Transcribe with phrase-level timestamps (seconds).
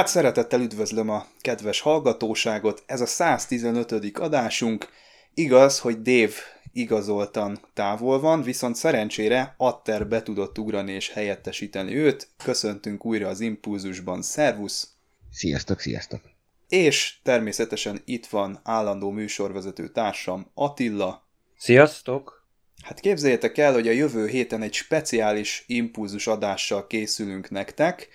[0.00, 4.18] Hát szeretettel üdvözlöm a kedves hallgatóságot, ez a 115.
[4.18, 4.88] adásunk.
[5.34, 6.32] Igaz, hogy Dave
[6.72, 12.28] igazoltan távol van, viszont szerencsére Atter be tudott ugrani és helyettesíteni őt.
[12.44, 14.88] Köszöntünk újra az Impulzusban, szervusz!
[15.30, 16.20] Sziasztok, sziasztok!
[16.68, 21.28] És természetesen itt van állandó műsorvezető társam Attila.
[21.58, 22.48] Sziasztok!
[22.82, 28.08] Hát képzeljétek el, hogy a jövő héten egy speciális impulzus adással készülünk nektek,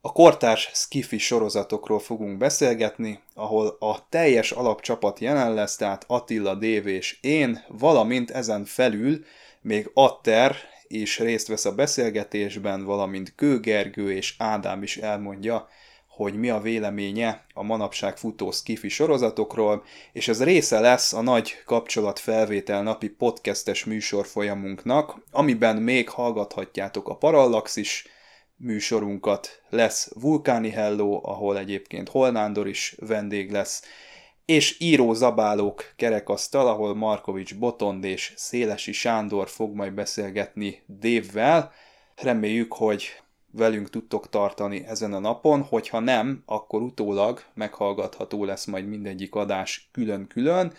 [0.00, 6.86] a kortárs skifi sorozatokról fogunk beszélgetni, ahol a teljes alapcsapat jelen lesz, tehát Attila, Dév
[6.86, 9.24] és én, valamint ezen felül
[9.60, 10.56] még Atter
[10.88, 15.68] is részt vesz a beszélgetésben, valamint Kőgergő és Ádám is elmondja,
[16.06, 21.62] hogy mi a véleménye a manapság futó skifi sorozatokról, és ez része lesz a nagy
[21.64, 28.06] kapcsolatfelvétel napi podcastes műsorfolyamunknak, amiben még hallgathatjátok a Parallaxis
[28.58, 29.62] műsorunkat.
[29.68, 33.82] Lesz Vulkáni Hello, ahol egyébként Holnándor is vendég lesz,
[34.44, 41.72] és író zabálók kerekasztal, ahol Markovics Botond és Szélesi Sándor fog majd beszélgetni Dévvel.
[42.16, 43.08] Reméljük, hogy
[43.50, 49.88] velünk tudtok tartani ezen a napon, hogyha nem, akkor utólag meghallgatható lesz majd mindegyik adás
[49.92, 50.72] külön-külön,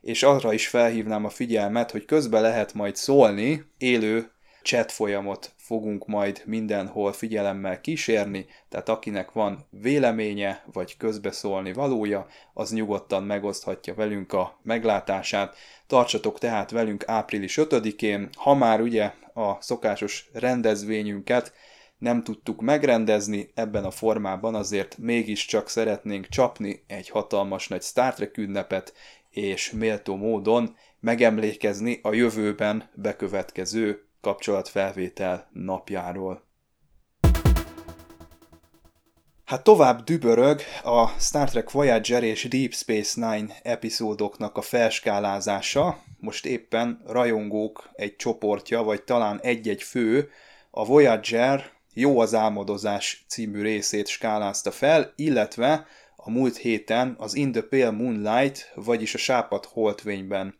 [0.00, 4.33] és arra is felhívnám a figyelmet, hogy közben lehet majd szólni élő
[4.64, 12.72] chat folyamot fogunk majd mindenhol figyelemmel kísérni, tehát akinek van véleménye vagy közbeszólni valója, az
[12.72, 15.56] nyugodtan megoszthatja velünk a meglátását.
[15.86, 21.52] Tartsatok tehát velünk április 5-én, ha már ugye a szokásos rendezvényünket
[21.98, 28.36] nem tudtuk megrendezni ebben a formában, azért mégiscsak szeretnénk csapni egy hatalmas nagy Star Trek
[28.36, 28.94] ünnepet,
[29.30, 36.42] és méltó módon megemlékezni a jövőben bekövetkező kapcsolatfelvétel napjáról.
[39.44, 46.02] Hát tovább dübörög a Star Trek Voyager és Deep Space Nine epizódoknak a felskálázása.
[46.18, 50.30] Most éppen rajongók egy csoportja, vagy talán egy-egy fő
[50.70, 55.86] a Voyager Jó az álmodozás című részét skálázta fel, illetve
[56.16, 60.58] a múlt héten az In the Pale Moonlight, vagyis a Sápat Holtvényben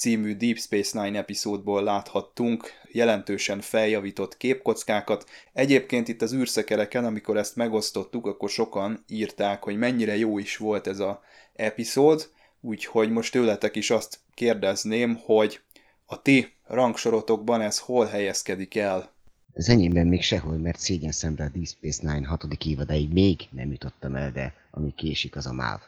[0.00, 5.28] című Deep Space Nine epizódból láthattunk jelentősen feljavított képkockákat.
[5.52, 10.86] Egyébként itt az űrszekereken, amikor ezt megosztottuk, akkor sokan írták, hogy mennyire jó is volt
[10.86, 11.22] ez a
[11.54, 15.60] epizód, úgyhogy most tőletek is azt kérdezném, hogy
[16.06, 19.12] a ti rangsorotokban ez hol helyezkedik el?
[19.54, 23.70] Az enyémben még sehol, mert szégyen szemre a Deep Space Nine hatodik évadáig még nem
[23.70, 25.80] jutottam el, de ami késik, az a MÁV.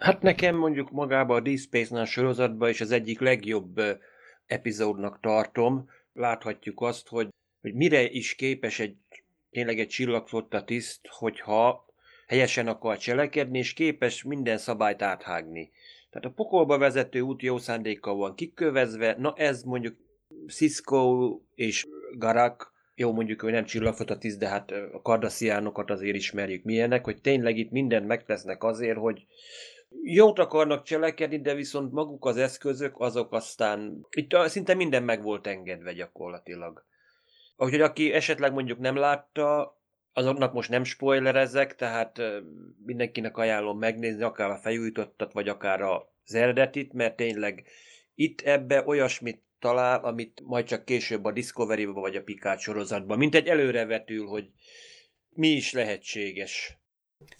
[0.00, 3.80] Hát nekem mondjuk magába a Deep Space Nine sorozatban is az egyik legjobb
[4.46, 5.88] epizódnak tartom.
[6.12, 7.28] Láthatjuk azt, hogy,
[7.60, 8.96] hogy mire is képes egy
[9.50, 11.86] tényleg egy csillagflotta tiszt, hogyha
[12.26, 15.70] helyesen akar cselekedni, és képes minden szabályt áthágni.
[16.10, 19.96] Tehát a pokolba vezető út jó szándékkal van kikövezve, na ez mondjuk
[20.48, 26.64] Cisco és Garak, jó mondjuk ő nem csillagflotta tiszt, de hát a kardasziánokat azért ismerjük
[26.64, 29.26] milyenek, hogy tényleg itt mindent megtesznek azért, hogy,
[30.02, 35.46] jót akarnak cselekedni, de viszont maguk az eszközök, azok aztán, itt szinte minden meg volt
[35.46, 36.84] engedve gyakorlatilag.
[37.56, 39.78] Úgyhogy aki esetleg mondjuk nem látta,
[40.12, 42.22] azoknak most nem spoilerezek, tehát
[42.84, 47.64] mindenkinek ajánlom megnézni, akár a felújítottat, vagy akár az eredetit, mert tényleg
[48.14, 53.34] itt ebbe olyasmit talál, amit majd csak később a discovery vagy a Picard sorozatban, mint
[53.34, 54.50] egy előrevetül, hogy
[55.30, 56.79] mi is lehetséges.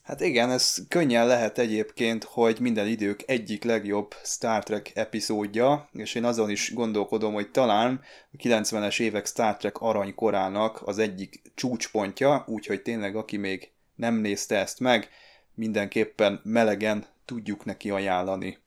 [0.03, 6.15] Hát igen, ez könnyen lehet egyébként, hogy minden idők egyik legjobb Star Trek epizódja, és
[6.15, 8.01] én azon is gondolkodom, hogy talán
[8.33, 14.57] a 90-es évek Star Trek aranykorának az egyik csúcspontja, úgyhogy tényleg aki még nem nézte
[14.57, 15.09] ezt meg,
[15.55, 18.59] mindenképpen melegen tudjuk neki ajánlani.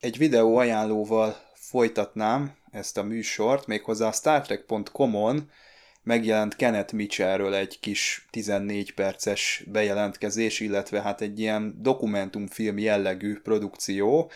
[0.00, 5.50] Egy videó ajánlóval folytatnám ezt a műsort, méghozzá a StarTrek.com-on
[6.06, 14.30] megjelent Kenneth Mitchellről egy kis 14 perces bejelentkezés, illetve hát egy ilyen dokumentumfilm jellegű produkció.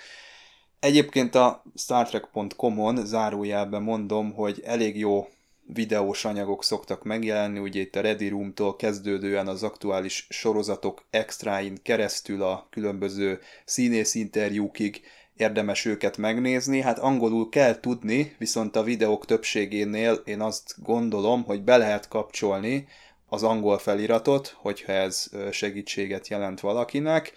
[0.80, 5.28] Egyébként a StarTrek.com-on zárójelben mondom, hogy elég jó
[5.72, 12.42] videós anyagok szoktak megjelenni, ugye itt a Ready Room-tól kezdődően az aktuális sorozatok extráin keresztül
[12.42, 15.00] a különböző színész interjúkig
[15.40, 16.80] érdemes őket megnézni.
[16.80, 22.88] Hát angolul kell tudni, viszont a videók többségénél én azt gondolom, hogy be lehet kapcsolni
[23.28, 27.32] az angol feliratot, hogyha ez segítséget jelent valakinek.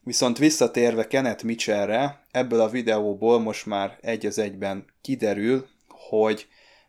[0.00, 6.46] Viszont visszatérve Kenneth Mitchellre, ebből a videóból most már egy az egyben kiderül, hogy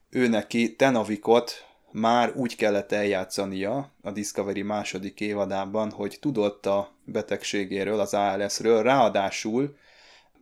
[0.09, 7.99] ő neki Tenavikot már úgy kellett eljátszania a Discovery második évadában, hogy tudott a betegségéről,
[7.99, 9.75] az ALS-ről, ráadásul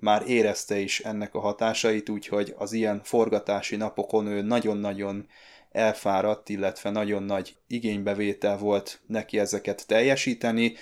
[0.03, 5.27] már érezte is ennek a hatásait, úgyhogy az ilyen forgatási napokon ő nagyon-nagyon
[5.71, 10.73] elfáradt, illetve nagyon nagy igénybevétel volt neki ezeket teljesíteni.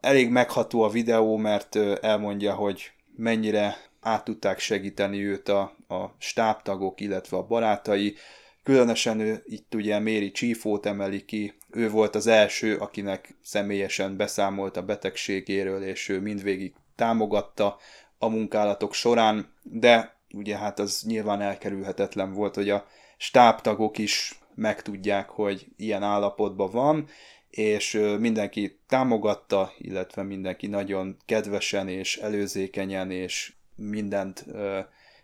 [0.00, 7.00] Elég megható a videó, mert elmondja, hogy mennyire át tudták segíteni őt a, a stábtagok,
[7.00, 8.14] illetve a barátai.
[8.62, 14.76] Különösen ő itt ugye Méri Csífót emeli ki, ő volt az első, akinek személyesen beszámolt
[14.76, 17.78] a betegségéről, és ő mindvégig támogatta
[18.22, 22.86] a munkálatok során, de ugye hát az nyilván elkerülhetetlen volt, hogy a
[23.16, 27.08] stábtagok is megtudják, hogy ilyen állapotban van,
[27.50, 34.44] és mindenki támogatta, illetve mindenki nagyon kedvesen és előzékenyen és mindent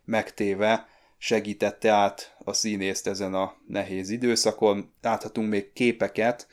[0.05, 4.93] megtéve segítette át a színészt ezen a nehéz időszakon.
[5.03, 6.47] Láthatunk még képeket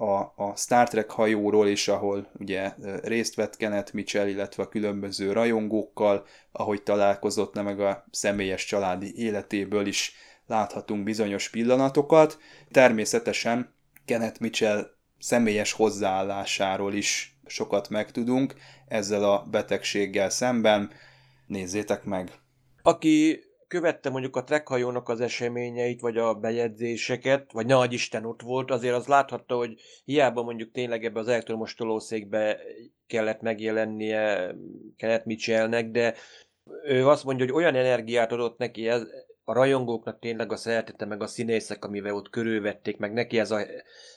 [0.00, 5.32] a, a Star Trek hajóról is, ahol ugye részt vett Kenneth Mitchell, illetve a különböző
[5.32, 10.14] rajongókkal, ahogy találkozott, ne meg a személyes családi életéből is
[10.46, 12.38] láthatunk bizonyos pillanatokat.
[12.70, 13.74] Természetesen
[14.04, 14.86] Kenneth Mitchell
[15.18, 18.54] személyes hozzáállásáról is sokat megtudunk
[18.88, 20.90] ezzel a betegséggel szemben.
[21.46, 22.30] Nézzétek meg!
[22.82, 28.70] Aki követte mondjuk a trekhajónak az eseményeit, vagy a bejegyzéseket, vagy ne Isten ott volt,
[28.70, 32.58] azért az láthatta, hogy hiába mondjuk tényleg ebbe az elektromos tolószékbe
[33.06, 34.54] kellett megjelennie,
[34.96, 36.14] kellett Mitchellnek, de
[36.84, 39.02] ő azt mondja, hogy olyan energiát adott neki ez,
[39.44, 43.60] a rajongóknak tényleg a szeretete, meg a színészek, amivel ott körülvették, meg neki ez a,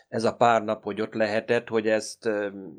[0.08, 2.30] ez a pár nap, hogy ott lehetett, hogy ezt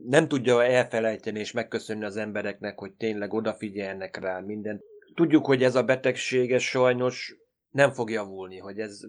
[0.07, 4.83] nem tudja elfelejteni és megköszönni az embereknek, hogy tényleg odafigyelnek rá minden.
[5.15, 7.37] Tudjuk, hogy ez a betegség sajnos
[7.71, 9.01] nem fog javulni, hogy ez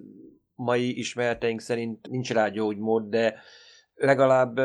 [0.56, 3.40] mai ismereteink szerint nincs rá gyógymód, de
[3.94, 4.60] legalább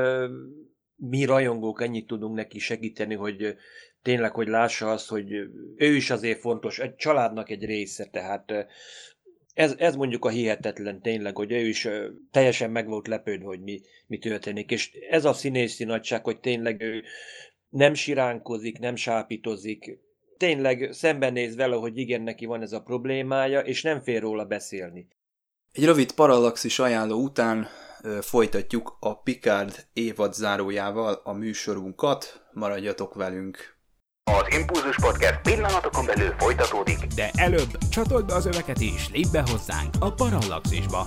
[0.96, 3.56] mi rajongók ennyit tudunk neki segíteni, hogy
[4.02, 5.32] tényleg, hogy lássa azt, hogy
[5.76, 8.52] ő is azért fontos, egy családnak egy része, tehát
[9.54, 11.88] ez, ez mondjuk a hihetetlen tényleg, hogy ő is
[12.30, 16.80] teljesen meg volt lepődve, hogy mi, mi történik, és ez a színészi nagyság, hogy tényleg
[16.80, 17.02] ő
[17.68, 19.98] nem siránkozik, nem sápítozik,
[20.40, 25.08] tényleg szembenéz vele, hogy igen, neki van ez a problémája, és nem fél róla beszélni.
[25.72, 27.66] Egy rövid parallaxis ajánló után
[28.02, 33.78] ö, folytatjuk a Picard évad zárójával a műsorunkat, maradjatok velünk!
[34.24, 37.06] Az Impulzus Podcast pillanatokon belül folytatódik.
[37.14, 41.06] De előbb csatold be az öveket és lépj be hozzánk a Parallaxisba.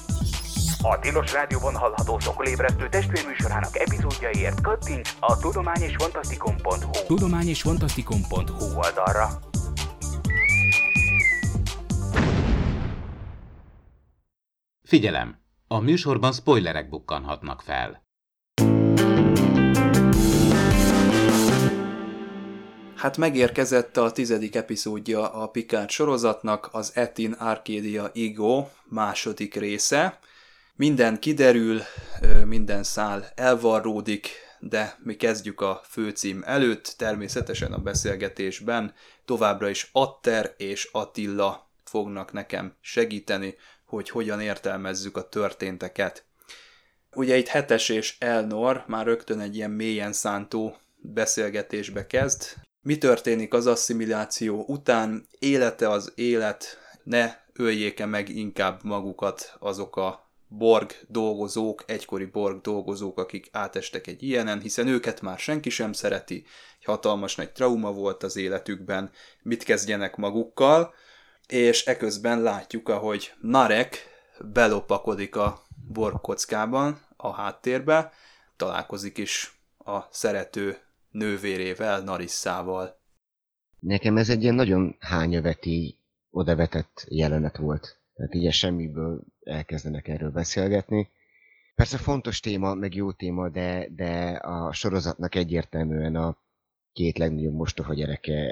[0.83, 9.29] A Tilos Rádióban hallható szokolébresztő testvérműsorának epizódjaiért kattints a tudományosfantasztikum.hu tudományosfantasztikum.hu oldalra.
[14.83, 15.39] Figyelem!
[15.67, 18.03] A műsorban spoilerek bukkanhatnak fel.
[22.95, 30.19] Hát megérkezett a tizedik epizódja a Picard sorozatnak, az Etin Arcadia Ego második része.
[30.75, 31.81] Minden kiderül,
[32.45, 38.93] minden szál elvarródik, de mi kezdjük a főcím előtt, természetesen a beszélgetésben
[39.25, 46.25] továbbra is Atter és Attila fognak nekem segíteni, hogy hogyan értelmezzük a történteket.
[47.15, 52.43] Ugye itt Hetes és Elnor már rögtön egy ilyen mélyen szántó beszélgetésbe kezd.
[52.81, 55.27] Mi történik az asszimiláció után?
[55.39, 63.19] Élete az élet, ne öljék meg inkább magukat azok a Borg dolgozók, egykori Borg dolgozók,
[63.19, 66.35] akik átestek egy ilyenen, hiszen őket már senki sem szereti,
[66.79, 70.93] egy hatalmas nagy trauma volt az életükben, mit kezdjenek magukkal,
[71.47, 74.05] és eközben látjuk, ahogy Narek
[74.53, 78.11] belopakodik a Borg kockában, a háttérbe,
[78.57, 80.77] találkozik is a szerető
[81.11, 82.99] nővérével, Narissával.
[83.79, 85.97] Nekem ez egy ilyen nagyon hányöveti,
[86.29, 88.00] odavetett jelenet volt.
[88.21, 91.09] Tehát így semmiből elkezdenek erről beszélgetni.
[91.75, 96.37] Persze fontos téma, meg jó téma, de, de a sorozatnak egyértelműen a
[96.93, 98.49] két legnagyobb mostoha gyereke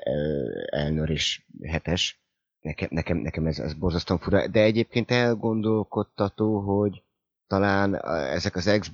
[0.70, 2.24] Elnör és Hetes.
[2.60, 7.04] Nekem, nekem, nekem ez, ez borzasztóan fura, de egyébként elgondolkodtató, hogy
[7.48, 8.92] talán ezek az x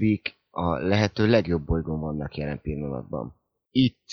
[0.50, 3.36] a lehető legjobb bolygón vannak jelen pillanatban.
[3.72, 4.08] Itt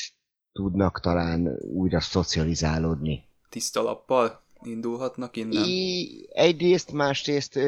[0.53, 3.25] tudnak talán újra szocializálódni.
[3.49, 5.65] Tiszta lappal indulhatnak innen?
[5.69, 7.59] I, egyrészt, másrészt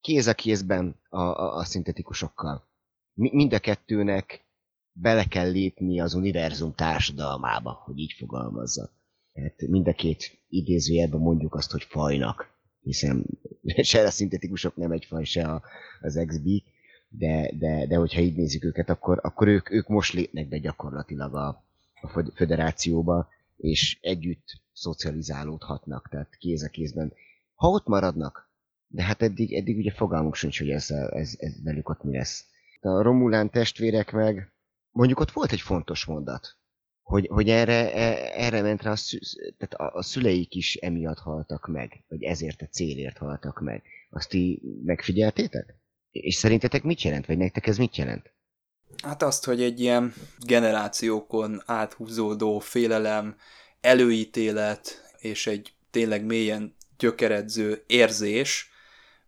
[0.00, 2.68] kéz a kézben a, a, a szintetikusokkal.
[3.14, 4.44] Mind a kettőnek
[4.92, 8.90] bele kell lépni az univerzum társadalmába, hogy így fogalmazza.
[9.32, 12.48] Tehát mind a két idézőjelben mondjuk azt, hogy fajnak,
[12.80, 13.26] hiszen
[13.82, 15.62] se a szintetikusok nem egy faj, se a,
[16.00, 16.48] az XB,
[17.08, 21.34] de, de, de hogyha így nézzük őket, akkor, akkor ők, ők most lépnek be gyakorlatilag
[21.34, 21.64] a,
[22.00, 27.12] a föderációba, és együtt szocializálódhatnak, tehát kéz a kézben.
[27.54, 28.52] Ha ott maradnak,
[28.86, 32.46] de hát eddig, eddig ugye fogalmunk sincs, hogy ez, ez, ez velük ott mi lesz.
[32.80, 34.52] A Romulán testvérek meg,
[34.90, 36.58] mondjuk ott volt egy fontos mondat,
[37.02, 39.18] hogy, hogy erre, e, erre ment rá, a, szü,
[39.58, 43.82] tehát a, a szüleik is emiatt haltak meg, vagy ezért a célért haltak meg.
[44.10, 45.74] Azt ti megfigyeltétek?
[46.10, 48.33] És szerintetek mit jelent, vagy nektek ez mit jelent?
[49.02, 53.36] Hát azt, hogy egy ilyen generációkon áthúzódó félelem,
[53.80, 58.70] előítélet és egy tényleg mélyen gyökeredző érzés,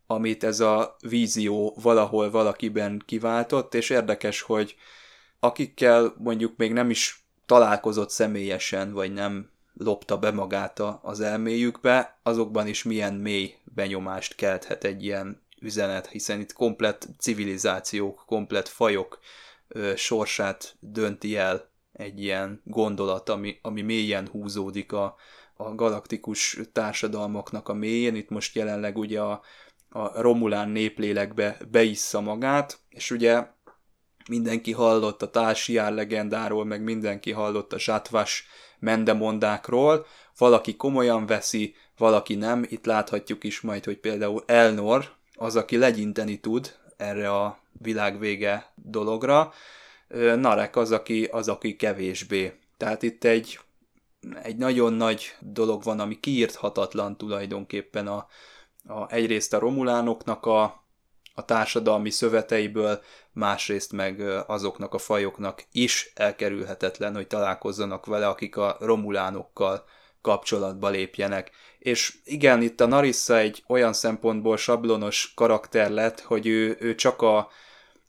[0.07, 4.77] amit ez a vízió valahol valakiben kiváltott, és érdekes, hogy
[5.41, 12.67] akikkel mondjuk még nem is találkozott személyesen, vagy nem lopta be magát az elméjükbe, azokban
[12.67, 19.19] is milyen mély benyomást kelthet egy ilyen üzenet, hiszen itt komplett civilizációk, komplett fajok
[19.97, 25.17] sorsát dönti el egy ilyen gondolat, ami, ami mélyen húzódik a,
[25.57, 28.15] a galaktikus társadalmaknak a mélyén.
[28.15, 29.43] Itt most jelenleg ugye a,
[29.89, 33.47] a Romulán néplélekbe beissza magát, és ugye
[34.29, 38.47] mindenki hallott a Társiár legendáról, meg mindenki hallott a Zsátvás
[38.79, 40.07] mendemondákról,
[40.39, 42.65] valaki komolyan veszi, valaki nem.
[42.69, 49.53] Itt láthatjuk is majd, hogy például Elnor, az, aki legyinteni tud erre a világvége dologra,
[50.37, 52.59] Narek az, aki, az, aki kevésbé.
[52.77, 53.59] Tehát itt egy,
[54.43, 58.27] egy nagyon nagy dolog van, ami kiírthatatlan tulajdonképpen a,
[58.87, 60.63] a, egyrészt a romulánoknak a,
[61.35, 68.77] a társadalmi szöveteiből, másrészt meg azoknak a fajoknak is elkerülhetetlen, hogy találkozzanak vele, akik a
[68.81, 69.85] romulánokkal
[70.21, 71.51] kapcsolatba lépjenek.
[71.87, 77.23] És igen, itt a Narissa egy olyan szempontból sablonos karakter lett, hogy ő, ő csak,
[77.23, 77.49] a,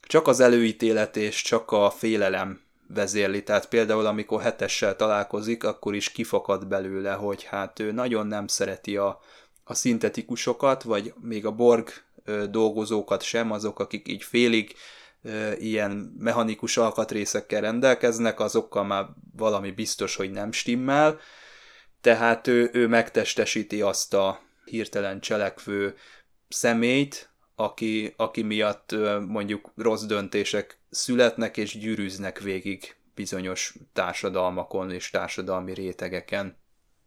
[0.02, 3.44] csak az előítélet és csak a félelem vezérli.
[3.44, 8.98] Tehát például amikor hetessel találkozik, akkor is kifakad belőle, hogy hát ő nagyon nem szereti
[8.98, 9.20] a,
[9.64, 11.90] a szintetikusokat, vagy még a Borg
[12.50, 14.76] dolgozókat sem, azok, akik így félig
[15.58, 19.06] ilyen mechanikus alkatrészekkel rendelkeznek, azokkal már
[19.36, 21.20] valami biztos, hogy nem stimmel,
[22.08, 25.96] tehát ő, ő megtestesíti azt a hirtelen cselekvő
[26.50, 28.96] személyt, aki, aki miatt
[29.28, 36.56] mondjuk rossz döntések születnek és gyűrűznek végig bizonyos társadalmakon és társadalmi rétegeken.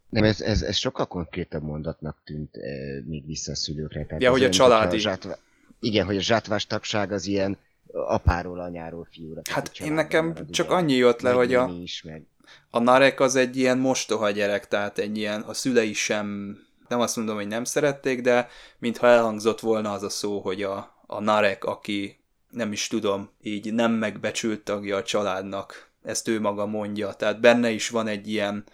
[0.08, 2.60] Nem, ez, ez, ez sokkal konkrétabb mondatnak tűnt e,
[3.06, 4.04] még vissza a szülőkre.
[4.04, 4.96] Tehát ja, hogy a családi.
[4.96, 5.36] A zsátvá...
[5.80, 7.58] Igen, hogy a zsátvás tagság az ilyen
[7.92, 9.40] apáról, anyáról, fiúra.
[9.50, 12.26] Hát én nekem marad, csak ugye, annyi jött le, hogy a, is, meg...
[12.70, 17.16] a Narek az egy ilyen mostoha gyerek, tehát egy ilyen, a szülei sem, nem azt
[17.16, 21.64] mondom, hogy nem szerették, de mintha elhangzott volna az a szó, hogy a, a Narek,
[21.64, 22.18] aki
[22.50, 27.70] nem is tudom, így nem megbecsült tagja a családnak, ezt ő maga mondja, tehát benne
[27.70, 28.64] is van egy ilyen,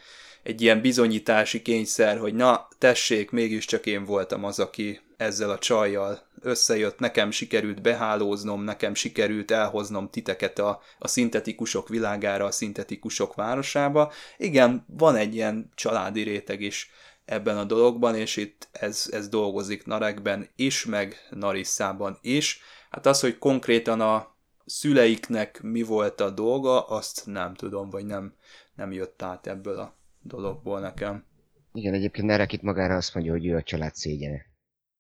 [0.47, 6.29] egy ilyen bizonyítási kényszer, hogy na, tessék, mégiscsak én voltam az, aki ezzel a csajjal
[6.41, 14.13] összejött, nekem sikerült behálóznom, nekem sikerült elhoznom titeket a, a szintetikusok világára, a szintetikusok városába.
[14.37, 16.91] Igen, van egy ilyen családi réteg is
[17.25, 22.61] ebben a dologban, és itt ez, ez dolgozik Narekben is, meg Narissában is.
[22.91, 24.35] Hát az, hogy konkrétan a
[24.67, 28.35] szüleiknek mi volt a dolga, azt nem tudom, vagy nem,
[28.75, 29.96] nem jött át ebből a
[30.27, 31.25] dologból nekem.
[31.73, 34.47] Igen, egyébként Nerek itt magára azt mondja, hogy ő a család szégyene.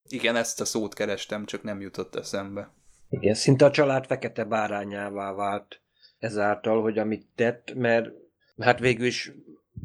[0.08, 2.70] Igen, ezt a szót kerestem, csak nem jutott eszembe.
[3.08, 5.80] Igen, szinte a család fekete bárányává vált
[6.18, 8.10] ezáltal, hogy amit tett, mert
[8.58, 9.32] hát végül is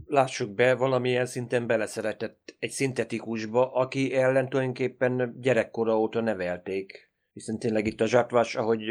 [0.06, 7.10] lássuk be, valamilyen szinten beleszeretett egy szintetikusba, aki ellen tulajdonképpen gyerekkora óta nevelték.
[7.34, 8.86] Hiszen tényleg itt a zsatvás, ahogy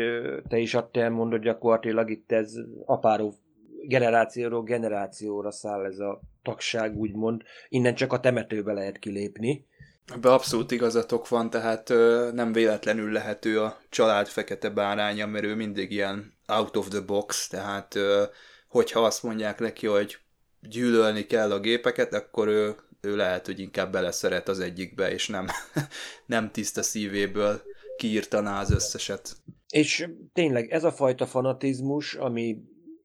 [0.48, 2.54] te is adtál mondod, gyakorlatilag itt ez
[2.84, 3.34] apáró
[3.82, 7.42] generációról generációra száll ez a tagság, úgymond.
[7.68, 9.68] Innen csak a temetőbe lehet kilépni.
[10.14, 15.54] Ebbe abszolút igazatok van, tehát ö, nem véletlenül lehető a család fekete báránya, mert ő
[15.54, 18.24] mindig ilyen out of the box, tehát ö,
[18.68, 20.18] hogyha azt mondják neki, hogy
[20.60, 25.46] gyűlölni kell a gépeket, akkor ő, ő lehet, hogy inkább beleszeret az egyikbe, és nem,
[26.26, 27.62] nem tiszta szívéből
[27.96, 29.36] kiírtaná az összeset.
[29.68, 32.56] És tényleg ez a fajta fanatizmus, ami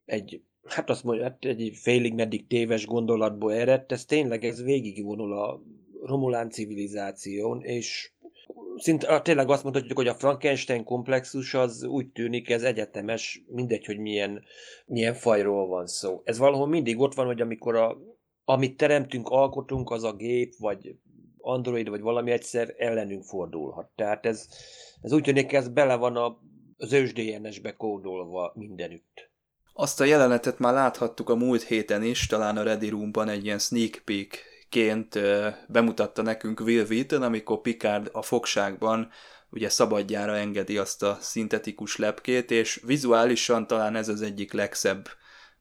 [0.06, 5.38] egy, hát azt mondja, hát egy félig meddig téves gondolatból eredt, ez tényleg ez végigvonul
[5.38, 5.62] a
[6.02, 8.12] romulán civilizáción, és
[8.78, 13.98] szinte tényleg azt mondhatjuk, hogy a Frankenstein komplexus az úgy tűnik, ez egyetemes, mindegy, hogy
[13.98, 14.44] milyen,
[14.86, 16.22] milyen fajról van szó.
[16.24, 17.98] Ez valahol mindig ott van, hogy amikor a,
[18.46, 20.96] amit teremtünk, alkotunk, az a gép, vagy
[21.38, 23.90] android, vagy valami egyszer ellenünk fordulhat.
[23.96, 24.48] Tehát ez,
[25.02, 26.40] ez úgy tűnik, ez bele van a,
[26.78, 29.34] az ős DNS-be kódolva mindenütt.
[29.78, 33.60] Azt a jelenetet már láthattuk a múlt héten is, talán a Ready Roomban egy ilyen
[33.60, 35.20] sneak peek ként
[35.68, 39.10] bemutatta nekünk Will Wheaton, amikor Picard a fogságban
[39.50, 45.10] ugye szabadjára engedi azt a szintetikus lepkét, és vizuálisan talán ez az egyik legszebb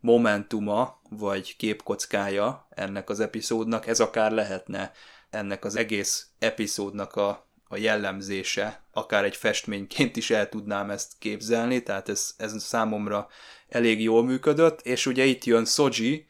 [0.00, 4.92] momentuma, vagy képkockája ennek az epizódnak, ez akár lehetne
[5.30, 11.82] ennek az egész epizódnak a, a jellemzése, akár egy festményként is el tudnám ezt képzelni,
[11.82, 13.28] tehát ez, ez számomra
[13.68, 16.26] elég jól működött, és ugye itt jön Soji,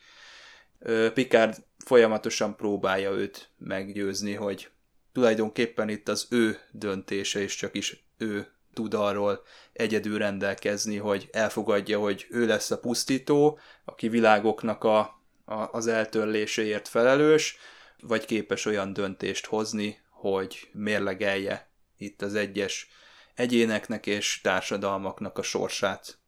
[1.14, 4.70] Picard folyamatosan próbálja őt meggyőzni, hogy
[5.12, 11.98] tulajdonképpen itt az ő döntése, és csak is ő tud arról egyedül rendelkezni, hogy elfogadja,
[11.98, 14.98] hogy ő lesz a pusztító, aki világoknak a,
[15.44, 17.56] a, az eltörléséért felelős,
[18.00, 22.88] vagy képes olyan döntést hozni, hogy mérlegelje itt az egyes
[23.34, 26.18] egyéneknek és társadalmaknak a sorsát.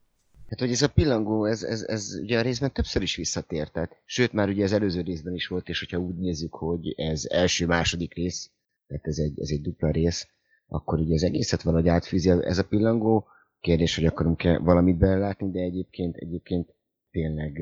[0.49, 3.97] Hát, hogy ez a pillangó, ez, ez, ez ugye a részben többször is visszatért, tehát,
[4.05, 8.15] sőt, már ugye az előző részben is volt, és hogyha úgy nézzük, hogy ez első-második
[8.15, 8.51] rész,
[8.87, 10.29] tehát ez egy, ez egy dupla rész,
[10.69, 13.27] akkor ugye az egészet valahogy átfűzi ez a pillangó.
[13.61, 16.75] Kérdés, hogy akarunk-e valamit belelátni, de egyébként, egyébként
[17.11, 17.59] tényleg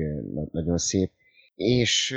[0.51, 1.11] nagyon szép.
[1.55, 2.15] És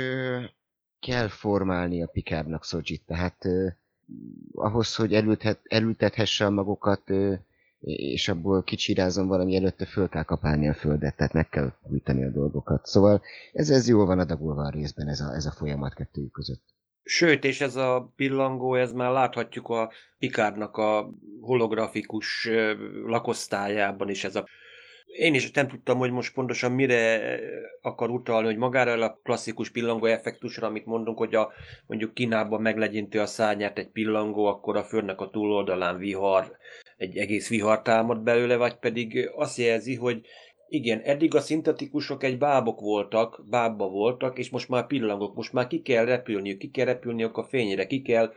[0.99, 3.45] kell formálni a Pikárnak Szojit, tehát
[4.53, 7.03] ahhoz, hogy elültet, elültethesse a magokat
[7.79, 12.31] és abból kicsirázom valami előtte föl kell kapálni a földet, tehát meg kell újítani a
[12.31, 12.85] dolgokat.
[12.85, 13.21] Szóval
[13.53, 16.63] ez, ez jól van adagolva a részben, ez a, ez a folyamat kettőjük között.
[17.03, 21.09] Sőt, és ez a pillangó, ez már láthatjuk a Pikárnak a
[21.41, 22.49] holografikus
[23.05, 24.47] lakosztályában is ez a
[25.17, 27.21] én is nem tudtam, hogy most pontosan mire
[27.81, 31.51] akar utalni, hogy magára a klasszikus pillangó effektusra, amit mondunk, hogy a,
[31.87, 36.57] mondjuk Kínában meglegyinti a szárnyát egy pillangó, akkor a földnek a túloldalán vihar,
[36.97, 40.21] egy egész vihar támad belőle, vagy pedig azt jelzi, hogy
[40.69, 45.67] igen, eddig a szintetikusok egy bábok voltak, bábba voltak, és most már pillangok, most már
[45.67, 48.33] ki kell repülniük, ki kell repülniük a fényre, ki kell,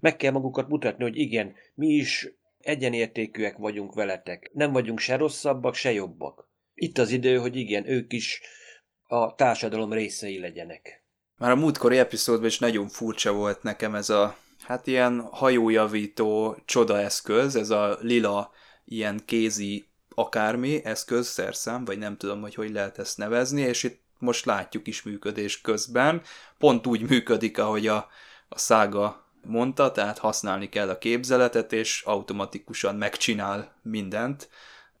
[0.00, 2.35] meg kell magukat mutatni, hogy igen, mi is
[2.66, 4.50] egyenértékűek vagyunk veletek.
[4.52, 6.48] Nem vagyunk se rosszabbak, se jobbak.
[6.74, 8.40] Itt az idő, hogy igen, ők is
[9.02, 11.04] a társadalom részei legyenek.
[11.36, 17.56] Már a múltkori epizódban is nagyon furcsa volt nekem ez a, hát ilyen hajójavító csodaeszköz,
[17.56, 18.50] ez a lila
[18.84, 24.02] ilyen kézi akármi eszköz, szerszám, vagy nem tudom, hogy hogy lehet ezt nevezni, és itt
[24.18, 26.22] most látjuk is működés közben.
[26.58, 28.08] Pont úgy működik, ahogy a,
[28.48, 34.48] a szága mondta, tehát használni kell a képzeletet, és automatikusan megcsinál mindent.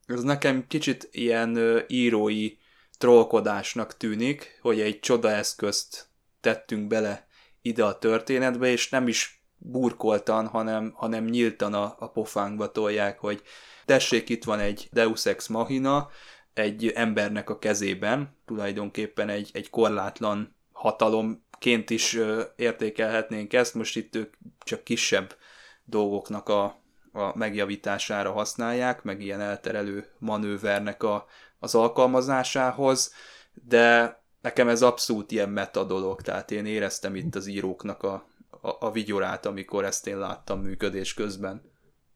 [0.06, 2.56] Ez nekem kicsit ilyen írói
[2.98, 6.08] trollkodásnak tűnik, hogy egy csodaeszközt
[6.40, 7.26] tettünk bele
[7.62, 13.42] ide a történetbe, és nem is burkoltan, hanem, hanem nyíltan a, a pofánkba tolják, hogy
[13.84, 16.08] tessék, itt van egy Deus Ex Machina,
[16.54, 22.18] egy embernek a kezében, tulajdonképpen egy, egy korlátlan hatalom ként is
[22.56, 25.36] értékelhetnénk ezt, most itt ők csak kisebb
[25.84, 26.64] dolgoknak a,
[27.12, 31.26] a megjavítására használják, meg ilyen elterelő manővernek a,
[31.58, 33.12] az alkalmazásához,
[33.52, 38.28] de nekem ez abszolút ilyen meta dolog, tehát én éreztem itt az íróknak a,
[38.60, 41.62] a, a vigyorát, amikor ezt én láttam működés közben.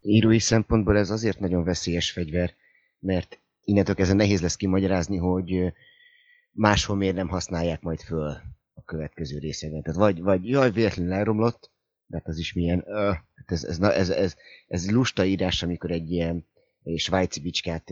[0.03, 2.55] Írói szempontból ez azért nagyon veszélyes fegyver,
[2.99, 5.73] mert innentől kezdve nehéz lesz kimagyarázni, hogy
[6.53, 8.37] máshol miért nem használják majd föl
[8.81, 9.83] a következő részében.
[9.83, 11.71] Tehát vagy, vagy jaj, véletlenül elromlott,
[12.07, 13.17] de hát az is milyen, öh,
[13.47, 14.37] ez, ez, ez, ez,
[14.69, 16.47] ez, lusta írás, amikor egy ilyen
[16.97, 17.89] svájci bicskát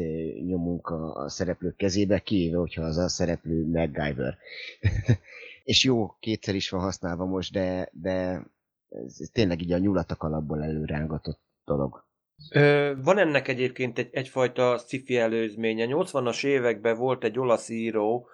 [0.46, 4.38] nyomunk a, a szereplők kezébe, kivéve, hogyha az a szereplő MacGyver.
[5.64, 8.46] és jó, kétszer is van használva most, de, de
[8.88, 12.06] ez tényleg így a nyulatak alapból előrángatott dolog.
[12.50, 15.86] Ö, van ennek egyébként egy, egyfajta sci-fi előzménye.
[15.88, 18.28] 80-as években volt egy olasz író,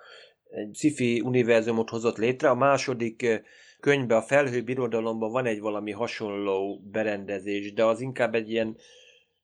[0.54, 2.48] egy sci-fi univerzumot hozott létre.
[2.48, 3.42] A második
[3.80, 8.76] könyvben, a felhő birodalomban van egy valami hasonló berendezés, de az inkább egy ilyen,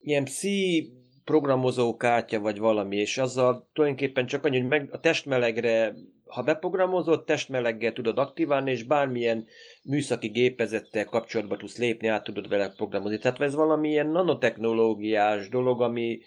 [0.01, 0.93] ilyen pszi
[1.25, 5.95] programozó kártya vagy valami, és azzal tulajdonképpen csak annyi, hogy meg a testmelegre,
[6.27, 9.47] ha beprogramozott, testmeleggel tudod aktiválni, és bármilyen
[9.85, 13.19] műszaki gépezettel kapcsolatba tudsz lépni, át tudod vele programozni.
[13.19, 16.21] Tehát ez valami ilyen nanotechnológiás dolog, ami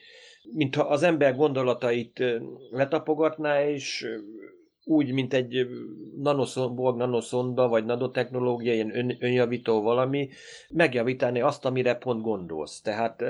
[0.52, 2.24] mintha az ember gondolatait
[2.70, 4.06] letapogatná, és
[4.86, 5.68] úgy, mint egy
[6.18, 10.30] nanoszon, nanoszonda, vagy nanotechnológia, ilyen ön, önjavító valami,
[10.70, 12.82] megjavítani azt, amire pont gondolsz.
[12.82, 13.24] Tehát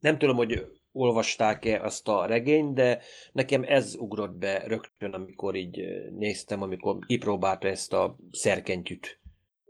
[0.00, 3.00] nem tudom, hogy olvasták-e azt a regényt, de
[3.32, 5.80] nekem ez ugrott be rögtön, amikor így
[6.18, 9.18] néztem, amikor kipróbálta ezt a szerkentyűt.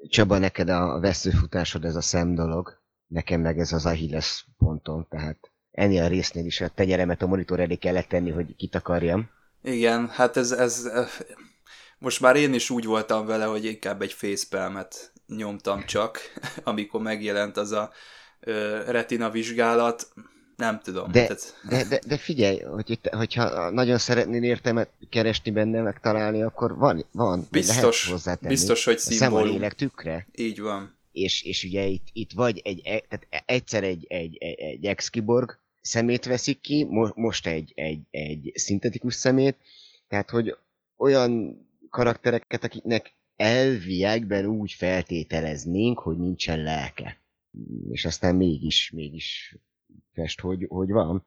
[0.08, 5.50] Csaba, neked a veszőfutásod ez a szem dolog, nekem meg ez az Achilles ponton, tehát
[5.70, 9.30] ennél a résznél is a tenyeremet a monitor elé kellett tenni, hogy kitakarjam.
[9.62, 10.90] Igen, hát ez, ez,
[11.98, 16.18] most már én is úgy voltam vele, hogy inkább egy facepalmet nyomtam csak,
[16.64, 17.92] amikor megjelent az a
[18.86, 20.08] retina vizsgálat,
[20.56, 21.12] nem tudom.
[21.12, 21.60] De, tehát...
[21.68, 27.06] de, de, de figyelj, hogy hogyha nagyon szeretnél értelmet keresni benne, meg találni, akkor van,
[27.12, 28.52] van biztos, lehet hozzátenni.
[28.52, 29.48] Biztos, hogy szimbólum.
[29.48, 30.26] A lélek tükre.
[30.34, 30.96] Így van.
[31.12, 35.58] És, és ugye itt, itt vagy egy, e, tehát egyszer egy, egy, egy, egy ex-kiborg
[35.82, 39.56] szemét veszik ki, mo, most egy, egy, egy szintetikus szemét,
[40.08, 40.56] tehát hogy
[40.96, 47.20] olyan karaktereket, akiknek elviekben úgy feltételeznénk, hogy nincsen lelke.
[47.90, 49.56] És aztán mégis, mégis
[50.12, 51.26] fest, hogy, hogy van.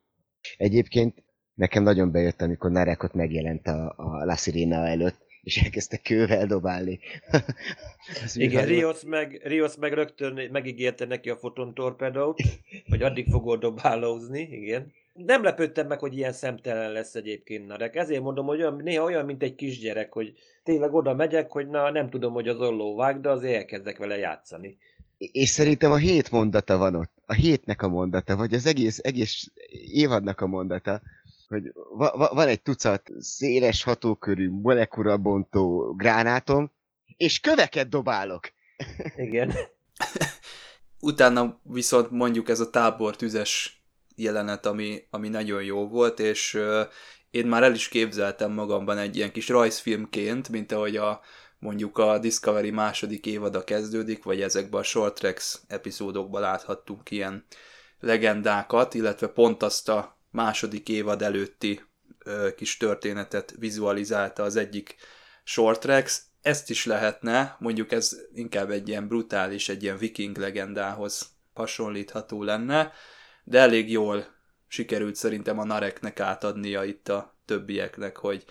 [0.58, 6.46] Egyébként nekem nagyon bejött, amikor Narekot megjelent a, a La Sirena előtt, és elkezdte kővel
[6.46, 7.00] dobálni.
[8.34, 12.42] Igen, Rios meg, Rios meg rögtön megígérte neki a fotontorpedót,
[12.90, 14.94] hogy addig fogod dobálózni, igen.
[15.14, 17.96] Nem lepődtem meg, hogy ilyen szemtelen lesz egyébként Narek.
[17.96, 21.92] Ezért mondom, hogy olyan, néha olyan, mint egy kisgyerek, hogy tényleg oda megyek, hogy na
[21.92, 24.78] nem tudom, hogy az olló vág, de azért elkezdek vele játszani.
[25.18, 27.12] És szerintem a hét mondata van ott.
[27.26, 29.52] A hétnek a mondata, vagy az egész, egész
[29.92, 31.02] évadnak a mondata,
[31.48, 36.72] hogy va- va- van egy tucat széles hatókörű molekulabontó gránátom,
[37.18, 38.52] és köveket dobálok.
[39.16, 39.54] Igen.
[41.00, 43.84] Utána viszont mondjuk ez a tábor tüzes
[44.16, 46.82] jelenet, ami, ami nagyon jó volt, és uh,
[47.30, 51.22] én már el is képzeltem magamban egy ilyen kis rajzfilmként, mint ahogy a
[51.60, 57.46] mondjuk a Discovery második évada kezdődik, vagy ezekben a Short Tracks epizódokban láthattunk ilyen
[58.00, 61.82] legendákat, illetve pont azt a második évad előtti
[62.24, 64.96] ö, kis történetet vizualizálta az egyik
[65.44, 66.22] Short Tracks.
[66.42, 72.92] Ezt is lehetne, mondjuk ez inkább egy ilyen brutális, egy ilyen viking legendához hasonlítható lenne,
[73.44, 74.26] de elég jól
[74.68, 78.46] sikerült szerintem a Nareknek átadnia itt a többieknek, hogy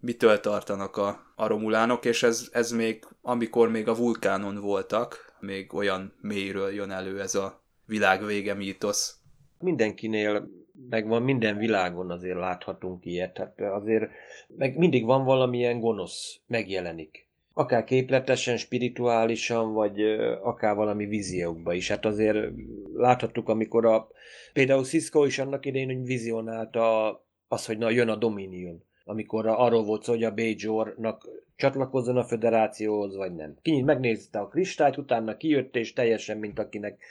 [0.00, 5.74] mitől tartanak a, a romulánok, és ez, ez még, amikor még a vulkánon voltak, még
[5.74, 9.16] olyan mélyről jön elő ez a világ vége mítosz.
[9.58, 14.10] Mindenkinél megvan, minden világon azért láthatunk ilyet, tehát azért
[14.56, 17.30] meg mindig van valamilyen gonosz, megjelenik.
[17.54, 20.00] Akár képletesen, spirituálisan, vagy
[20.42, 21.88] akár valami víziókba is.
[21.88, 22.48] Hát azért
[22.94, 24.08] láthattuk, amikor a,
[24.52, 27.10] például Cisco is annak idején, hogy vizionálta
[27.48, 32.24] az, hogy na jön a Dominion amikor arról volt szó, hogy a Bajornak csatlakozzon a
[32.24, 33.56] föderációhoz, vagy nem.
[33.62, 37.04] Kinyit megnézte a kristályt, utána kijött, és teljesen, mint akinek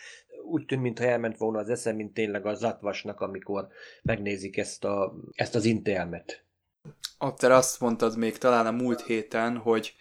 [0.44, 3.68] úgy tűnt, mintha elment volna az eszem, mint tényleg az Zatvasnak, amikor
[4.02, 6.44] megnézik ezt, a, ezt az intelmet.
[7.18, 9.96] Akkor azt mondtad még talán a múlt héten, hogy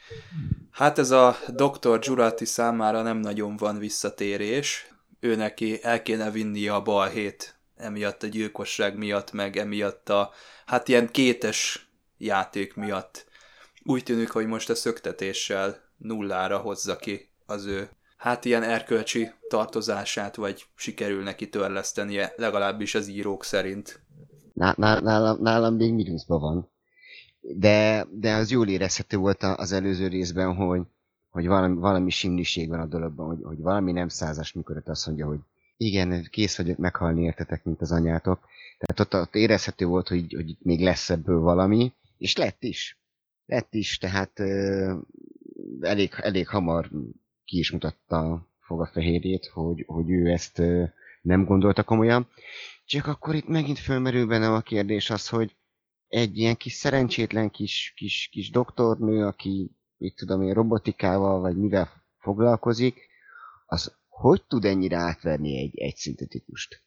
[0.71, 1.99] hát ez a Dr.
[2.01, 8.27] Jurati számára nem nagyon van visszatérés, ő neki el kéne vinni a balhét emiatt a
[8.27, 10.33] gyilkosság miatt, meg emiatt a
[10.67, 13.27] hát ilyen kétes játék miatt.
[13.85, 20.37] Úgy tűnik, hogy most a szöktetéssel nullára hozza ki az ő hát ilyen erkölcsi tartozását,
[20.37, 24.03] vagy sikerül neki törlesztenie, legalábbis az írók szerint.
[24.53, 26.71] Nálam, nálam még mínuszban van.
[27.41, 30.83] De, de az jól érezhető volt az előző részben, hogy,
[31.31, 35.27] hogy valami, valami simliség van a dologban, hogy, hogy valami nem százas, mikor azt mondja,
[35.27, 35.39] hogy
[35.77, 38.41] igen, kész vagyok meghalni értetek, mint az anyátok.
[38.79, 42.99] Tehát ott, ott érezhető volt, hogy, hogy még lesz ebből valami, és lett is.
[43.47, 44.99] Lett is, tehát uh,
[45.81, 46.91] elég, elég hamar
[47.51, 50.63] ki is mutatta fog a fehérjét, hogy, hogy ő ezt
[51.23, 52.29] nem gondolta komolyan.
[52.85, 55.57] Csak akkor itt megint fölmerül bennem a kérdés az, hogy
[56.09, 62.05] egy ilyen kis szerencsétlen kis, kis, kis doktornő, aki, mit tudom én, robotikával vagy mivel
[62.19, 63.09] foglalkozik,
[63.67, 66.83] az hogy tud ennyire átverni egy, egy szintetikust?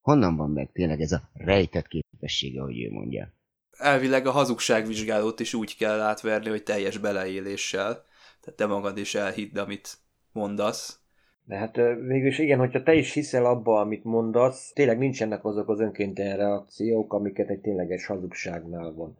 [0.00, 3.34] Honnan van meg tényleg ez a rejtett képessége, hogy ő mondja?
[3.70, 8.08] Elvileg a hazugságvizsgálót is úgy kell átverni, hogy teljes beleéléssel.
[8.40, 9.98] Tehát te magad is elhidd, amit
[10.32, 11.00] mondasz.
[11.44, 15.44] De hát ö, végül is igen, hogyha te is hiszel abba, amit mondasz, tényleg nincsenek
[15.44, 19.18] azok az önkénten reakciók, amiket egy tényleges hazugságnál van.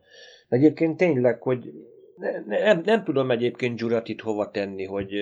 [0.48, 1.72] De egyébként tényleg, hogy
[2.16, 5.12] ne, ne, nem, nem tudom egyébként Gyuratit hova tenni, hogy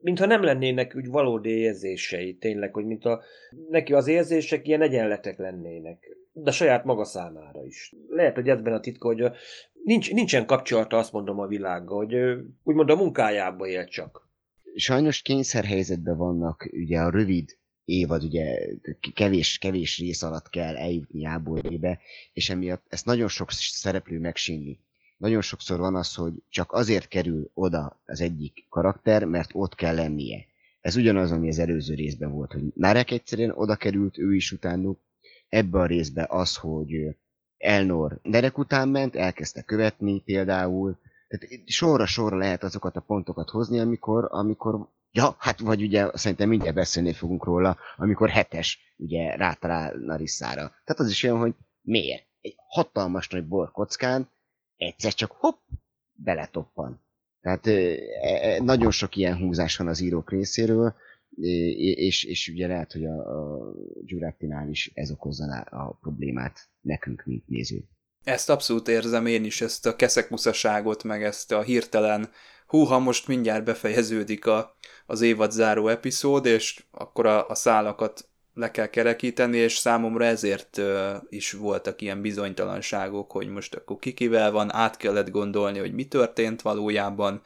[0.00, 3.22] mintha nem lennének úgy valódi érzései, tényleg, hogy mintha
[3.70, 7.94] neki az érzések ilyen egyenletek lennének, de saját maga számára is.
[8.08, 9.28] Lehet, hogy ebben a titka, hogy ö,
[9.84, 12.14] nincs, nincsen kapcsolata, azt mondom a világgal, hogy
[12.62, 14.28] úgymond a munkájába él csak.
[14.74, 18.58] sajnos kényszerhelyzetben vannak, ugye a rövid évad, ugye
[19.14, 22.00] kevés, kevés rész alatt kell eljutni Jáborébe,
[22.32, 24.78] és emiatt ezt nagyon sok szereplő megsínli.
[25.16, 29.94] Nagyon sokszor van az, hogy csak azért kerül oda az egyik karakter, mert ott kell
[29.94, 30.46] lennie.
[30.80, 35.00] Ez ugyanaz, ami az előző részben volt, hogy Narek egyszerűen oda került, ő is utánuk.
[35.48, 37.16] Ebbe a részbe az, hogy
[37.64, 40.98] Elnor Derek után ment, elkezdte követni például,
[41.28, 46.74] tehát sorra-sorra lehet azokat a pontokat hozni, amikor, amikor ja, hát vagy ugye szerintem mindjárt
[46.74, 50.60] beszélni fogunk róla, amikor hetes ugye rátalál Narissára.
[50.60, 52.26] Tehát az is olyan, hogy miért?
[52.40, 54.28] Egy hatalmas nagy borkockán
[54.76, 55.58] egyszer csak hopp,
[56.12, 57.00] beletoppan.
[57.40, 60.94] Tehát e, e, nagyon sok ilyen húzás van az írók részéről,
[61.36, 63.72] és, és ugye lehet, hogy a, a
[64.04, 67.84] Gyurattinál is ez okozza a problémát nekünk, mint nézők.
[68.24, 72.30] Ezt abszolút érzem én is, ezt a keszekuszaságot, meg ezt a hirtelen,
[72.66, 78.70] húha, most mindjárt befejeződik a, az évad záró epizód, és akkor a, a szálakat le
[78.70, 84.72] kell kerekíteni, és számomra ezért uh, is voltak ilyen bizonytalanságok, hogy most akkor kikivel van,
[84.72, 87.42] át kellett gondolni, hogy mi történt valójában.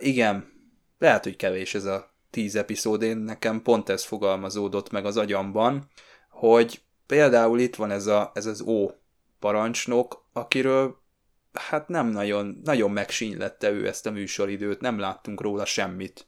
[0.00, 0.52] Igen,
[0.98, 5.88] lehet, hogy kevés ez a tíz epizód, én nekem pont ez fogalmazódott meg az agyamban,
[6.30, 8.90] hogy például itt van ez, a, ez az ó
[9.38, 11.04] parancsnok, akiről
[11.52, 16.26] hát nem nagyon, nagyon megsínylette ő ezt a műsoridőt, nem láttunk róla semmit.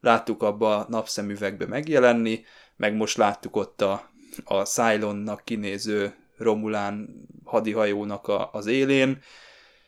[0.00, 2.44] Láttuk abba a napszemüvegbe megjelenni,
[2.76, 4.10] meg most láttuk ott a,
[4.44, 9.22] a Cylonnak kinéző Romulán hadihajónak a, az élén,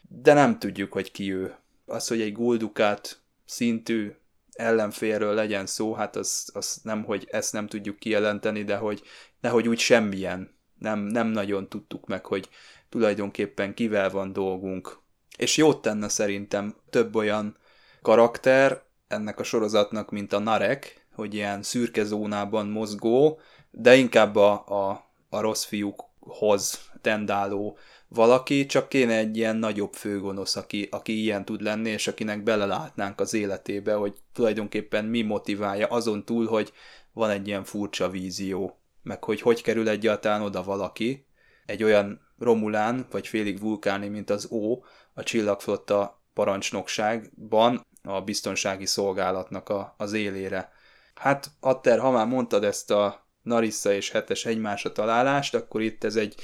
[0.08, 1.56] de nem tudjuk, hogy ki ő.
[1.87, 4.12] Az, hogy egy guldukát szintű
[4.59, 9.03] ellenfélről legyen szó, hát az, az nem, hogy ezt nem tudjuk kijelenteni, de hogy
[9.40, 10.57] nehogy úgy semmilyen.
[10.79, 12.49] Nem, nem nagyon tudtuk meg, hogy
[12.88, 14.99] tulajdonképpen kivel van dolgunk.
[15.37, 17.57] És jót tenne szerintem több olyan
[18.03, 23.40] karakter ennek a sorozatnak, mint a Narek, hogy ilyen szürke zónában mozgó,
[23.71, 30.57] de inkább a, a, a rossz fiúkhoz tendáló valaki, csak kéne egy ilyen nagyobb főgonosz,
[30.57, 36.25] aki, aki ilyen tud lenni, és akinek belelátnánk az életébe, hogy tulajdonképpen mi motiválja azon
[36.25, 36.73] túl, hogy
[37.12, 41.27] van egy ilyen furcsa vízió, meg hogy hogy kerül egyáltalán oda valaki,
[41.66, 44.83] egy olyan Romulán, vagy félig vulkáni, mint az Ó,
[45.14, 50.73] a csillagflotta parancsnokságban a biztonsági szolgálatnak a, az élére.
[51.14, 56.16] Hát, Atter, ha már mondtad ezt a Narissa és hetes egymásra találást, akkor itt ez
[56.16, 56.35] egy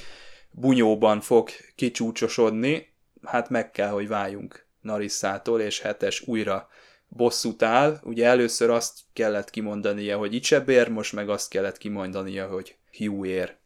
[0.55, 6.67] bunyóban fog kicsúcsosodni, hát meg kell, hogy váljunk Narissától, és hetes újra
[7.07, 7.99] bosszút áll.
[8.03, 13.57] Ugye először azt kellett kimondania, hogy Icsebér, most meg azt kellett kimondania, hogy Hugh ér.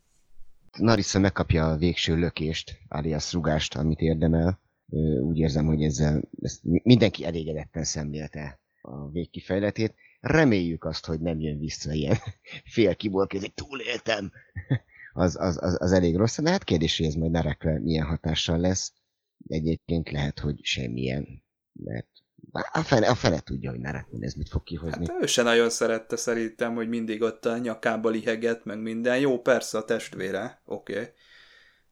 [0.78, 4.60] Narissa megkapja a végső lökést, alias rugást, amit érdemel.
[5.22, 9.96] Úgy érzem, hogy ezzel ezt mindenki elégedetten szemlélte a végkifejletét.
[10.20, 12.18] Reméljük azt, hogy nem jön vissza ilyen
[12.74, 14.32] fél kiborkézik, túléltem.
[15.14, 18.58] Az, az, az, az elég rossz, de hát kérdés, hogy ez majd Narekre milyen hatással
[18.58, 18.94] lesz.
[19.48, 21.44] Egyébként lehet, hogy semmilyen,
[21.74, 22.08] mert
[22.52, 25.06] a fene, a fene tudja, hogy Narek ez mit fog kihozni.
[25.08, 29.20] Hát ő se nagyon szerette szerintem, hogy mindig ott a nyakába liheget, meg minden.
[29.20, 30.94] Jó, persze a testvére, oké.
[30.94, 31.08] Okay.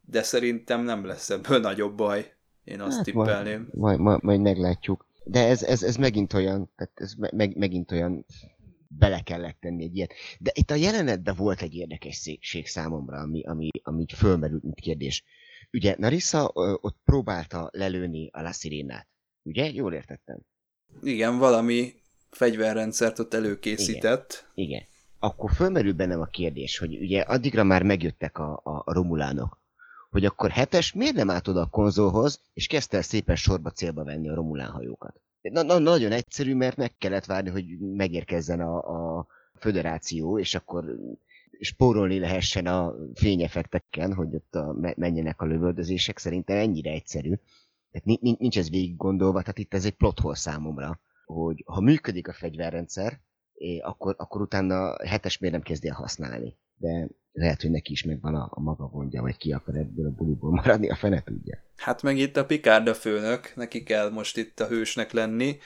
[0.01, 2.33] De szerintem nem lesz ebből nagyobb baj.
[2.63, 3.69] Én azt hát, tippelném.
[3.71, 5.07] Majd, majd, majd meglátjuk.
[5.23, 8.25] De ez, ez, ez megint olyan, tehát ez me- meg, megint olyan
[8.87, 10.13] bele kellett tenni egy ilyet.
[10.39, 15.23] De itt a jelenetben volt egy érdekesség számomra, ami, ami, ami így fölmerült, mint kérdés.
[15.71, 19.07] Ugye Narissa ott próbálta lelőni a La Sirenát.
[19.43, 19.71] Ugye?
[19.71, 20.39] Jól értettem?
[21.03, 21.93] Igen, valami
[22.29, 24.49] fegyverrendszert ott előkészített.
[24.53, 24.83] Igen.
[25.19, 29.59] Akkor fölmerül bennem a kérdés, hogy ugye addigra már megjöttek a, a, a romulánok,
[30.09, 34.03] hogy akkor hetes miért nem állt oda a konzolhoz, és kezdte el szépen sorba célba
[34.03, 35.21] venni a romulán hajókat?
[35.51, 38.77] Na, na, nagyon egyszerű, mert meg kellett várni, hogy megérkezzen a,
[39.17, 39.27] a
[39.59, 40.85] föderáció, és akkor
[41.59, 46.17] spórolni lehessen a fényefekteken, hogy ott a, menjenek a lövöldözések.
[46.17, 47.33] Szerintem ennyire egyszerű.
[47.91, 52.27] Tehát nincs ez végig gondolva, tehát itt ez egy plot hole számomra, hogy ha működik
[52.27, 53.19] a fegyverrendszer,
[53.81, 56.55] akkor, akkor utána hetes miért nem kezdi el használni.
[56.77, 60.09] De lehet, hogy neki is megvan a, a maga gondja, vagy ki akar ebből a
[60.09, 61.63] buliból maradni, a fene tudja.
[61.75, 65.57] Hát meg itt a Picard a főnök, neki kell most itt a hősnek lenni.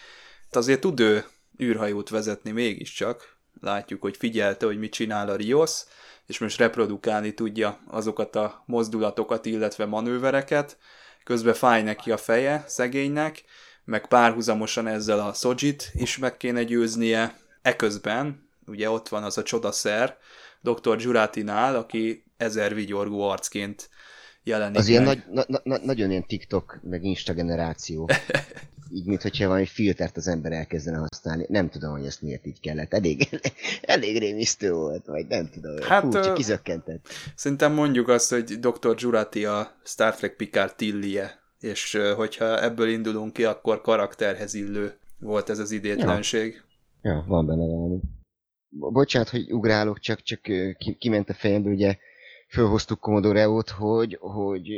[0.51, 1.23] Azért tud ő
[1.61, 3.39] űrhajót vezetni mégiscsak.
[3.61, 5.83] Látjuk, hogy figyelte, hogy mit csinál a Rios,
[6.25, 10.77] és most reprodukálni tudja azokat a mozdulatokat, illetve manővereket.
[11.23, 13.43] Közben fáj neki a feje szegénynek,
[13.83, 17.35] meg párhuzamosan ezzel a Sojit is meg kéne győznie.
[17.61, 20.17] Eközben, ugye ott van az a csodaszer,
[20.61, 20.95] dr.
[20.99, 23.89] Juratinál, aki ezer vigyorgó arcként
[24.43, 24.91] jelenik Az meg.
[24.91, 28.09] ilyen nagy, na, na, nagyon ilyen TikTok, meg Insta generáció.
[28.93, 31.45] így, mint hogyha valami filtert az ember elkezdene használni.
[31.49, 32.93] Nem tudom, hogy ezt miért így kellett.
[32.93, 33.41] Elég,
[33.81, 35.75] elég rémisztő volt, vagy nem tudom.
[35.81, 37.07] Hát, Hú, csak kizökkentett.
[37.35, 38.95] Szerintem mondjuk azt, hogy Dr.
[38.97, 45.49] Jurati a Star Trek Picard tillie, és hogyha ebből indulunk ki, akkor karakterhez illő volt
[45.49, 46.61] ez az idétlenség.
[47.01, 47.99] Ja, ja van benne valami.
[48.73, 50.41] Bocsánat, hogy ugrálok, csak, csak
[50.97, 51.97] kiment a fejembe, ugye
[52.49, 54.69] fölhoztuk Commodore EU-t, hogy, hogy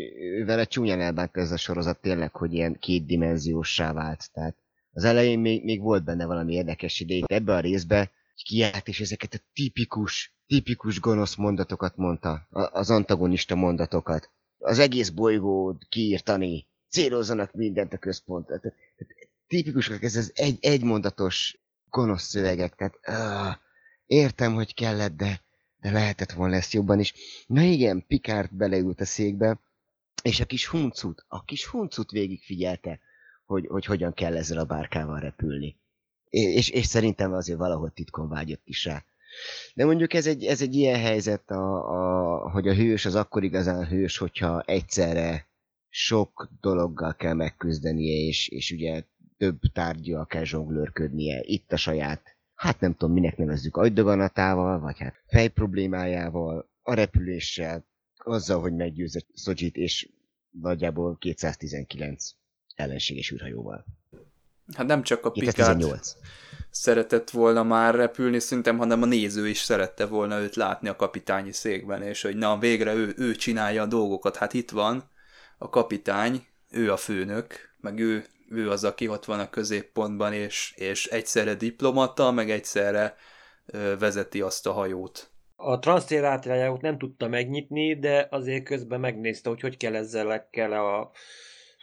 [0.46, 4.32] vele csúnyán elbánt ez a sorozat tényleg, hogy ilyen kétdimenziósá vált.
[4.32, 4.56] Tehát
[4.94, 7.22] az elején még, még volt benne valami érdekes idő.
[7.26, 8.12] Ebbe a részbe
[8.44, 14.30] kiállt, és ezeket a tipikus, tipikus gonosz mondatokat mondta, az antagonista mondatokat.
[14.58, 18.48] Az egész bolygót kiírtani, célozzanak mindent a központ.
[18.48, 18.74] Tehát,
[19.48, 21.58] tipikusak ez az egy, egymondatos
[21.90, 22.76] gonosz szövegek.
[22.76, 23.56] Tehát, uh,
[24.14, 25.42] értem, hogy kellett, de
[25.84, 27.14] de lehetett volna ezt jobban is.
[27.48, 29.60] Na igen, Picard beleült a székbe,
[30.22, 33.00] és a kis huncut, a kis huncut végigfigyelte,
[33.46, 35.76] hogy, hogy hogyan kell ezzel a bárkával repülni.
[36.30, 39.04] És, és szerintem azért valahol titkon vágyott is rá.
[39.74, 43.44] De mondjuk ez egy, ez egy ilyen helyzet, a, a, hogy a hős az akkor
[43.44, 45.48] igazán hős, hogyha egyszerre
[45.90, 49.04] sok dologgal kell megküzdenie, és, és ugye
[49.38, 51.42] több tárgyal kell zsonglőrködnie.
[51.44, 52.33] Itt a saját
[52.64, 57.86] hát nem tudom, minek nevezzük, agydaganatával, vagy hát fej problémájával, a repüléssel,
[58.18, 60.10] azzal, hogy meggyőzött Szojit, és
[60.62, 62.30] nagyjából 219
[62.76, 63.86] ellenséges űrhajóval.
[64.76, 66.02] Hát nem csak a Picard
[66.70, 71.52] szeretett volna már repülni szerintem, hanem a néző is szerette volna őt látni a kapitányi
[71.52, 74.36] székben, és hogy na, végre ő, ő csinálja a dolgokat.
[74.36, 75.04] Hát itt van
[75.58, 80.74] a kapitány, ő a főnök, meg ő ő az, aki ott van a középpontban, és,
[80.76, 83.16] és egyszerre diplomata, meg egyszerre
[84.00, 85.32] vezeti azt a hajót.
[85.56, 91.12] A transztérátriájáot nem tudta megnyitni, de azért közben megnézte, hogy hogy kell ezzel kell a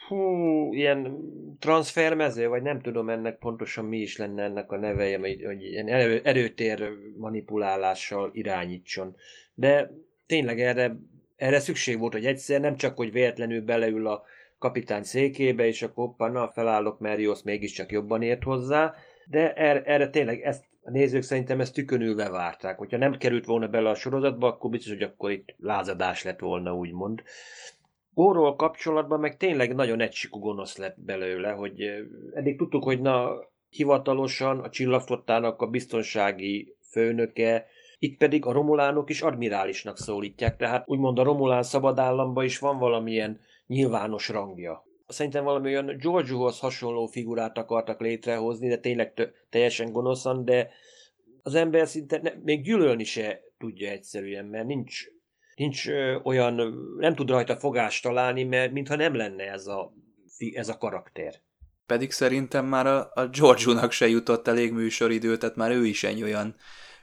[0.07, 1.17] hú, ilyen
[1.59, 5.87] transfermező, vagy nem tudom ennek pontosan mi is lenne ennek a neve, hogy, hogy ilyen
[5.87, 9.15] erő, erőtér manipulálással irányítson.
[9.53, 9.91] De
[10.25, 10.95] tényleg erre,
[11.35, 14.23] erre szükség volt, hogy egyszer nem csak, hogy véletlenül beleül a
[14.61, 18.93] kapitány székébe, és akkor hoppa, na, felállok, Merios mégiscsak jobban ért hozzá,
[19.25, 22.77] de erre, erre tényleg ezt a nézők szerintem ezt tükönülve várták.
[22.77, 26.75] Hogyha nem került volna bele a sorozatba, akkor biztos, hogy akkor itt lázadás lett volna,
[26.75, 27.23] úgymond.
[28.15, 31.81] Óról kapcsolatban meg tényleg nagyon egysikú gonosz lett belőle, hogy
[32.33, 33.29] eddig tudtuk, hogy na,
[33.69, 37.65] hivatalosan a csillagflottának a biztonsági főnöke,
[37.99, 43.39] itt pedig a romulánok is admirálisnak szólítják, tehát úgymond a romulán szabadállamban is van valamilyen
[43.71, 44.85] nyilvános rangja.
[45.07, 49.13] Szerintem valami olyan Georgiouhoz hasonló figurát akartak létrehozni, de tényleg
[49.49, 50.69] teljesen gonoszan, de
[51.43, 55.03] az ember szinte ne, még gyűlölni se tudja egyszerűen, mert nincs,
[55.55, 59.93] nincs ö, olyan, nem tud rajta fogást találni, mert mintha nem lenne ez a,
[60.53, 61.33] ez a karakter.
[61.85, 66.23] Pedig szerintem már a, a Georgiounak se jutott elég műsoridő, tehát már ő is egy
[66.23, 66.55] olyan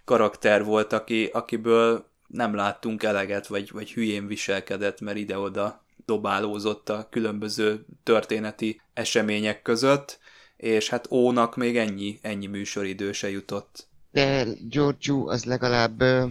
[0.04, 7.06] karakter volt, aki, akiből nem láttunk eleget, vagy, vagy hülyén viselkedett, mert ide-oda dobálózott a
[7.10, 10.18] különböző történeti események között,
[10.56, 13.88] és hát Ónak még ennyi, ennyi műsoridő se jutott.
[14.10, 16.30] De Giorgio az legalább uh,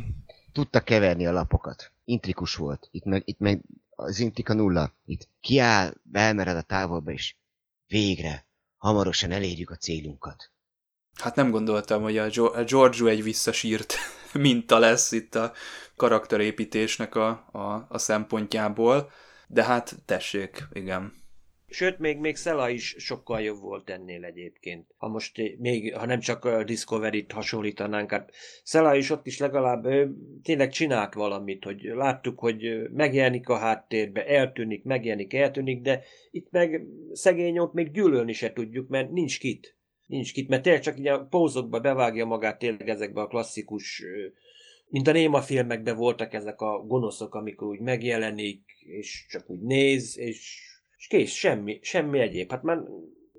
[0.51, 1.91] tudta keverni a lapokat.
[2.05, 2.87] Intrikus volt.
[2.91, 4.93] Itt meg, itt meg az intrika nulla.
[5.05, 7.37] Itt kiáll, belmered a távolba is.
[7.87, 8.47] Végre,
[8.77, 10.51] hamarosan elérjük a célunkat.
[11.13, 13.93] Hát nem gondoltam, hogy a Giorgio egy visszasírt
[14.33, 15.53] minta lesz itt a
[15.95, 19.11] karakterépítésnek a, a, a szempontjából.
[19.47, 21.13] De hát tessék, igen.
[21.69, 24.93] Sőt, még, még Szela is sokkal jobb volt ennél egyébként.
[24.97, 28.33] Ha most még, ha nem csak a Discovery-t hasonlítanánk, hát
[28.63, 34.25] Szela is ott is legalább ő, tényleg csinált valamit, hogy láttuk, hogy megjelenik a háttérbe,
[34.25, 39.77] eltűnik, megjelenik, eltűnik, de itt meg szegény ott még gyűlölni se tudjuk, mert nincs kit.
[40.05, 44.03] nincs kit, mert tényleg csak így a pózokba bevágja magát tényleg ezekbe a klasszikus,
[44.89, 50.17] mint a néma filmekben voltak ezek a gonoszok, amikor úgy megjelenik, és csak úgy néz,
[50.17, 50.61] és,
[50.97, 52.51] és kész, semmi, semmi egyéb.
[52.51, 52.77] Hát már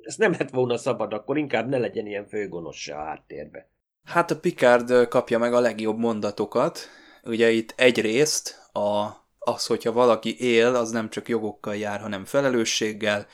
[0.02, 3.70] ezt nem lett volna szabad, akkor inkább ne legyen ilyen főgonosz se a háttérbe.
[4.04, 6.88] Hát a Picard kapja meg a legjobb mondatokat.
[7.24, 9.06] Ugye itt egyrészt a,
[9.38, 13.26] az, hogyha valaki él, az nem csak jogokkal jár, hanem felelősséggel.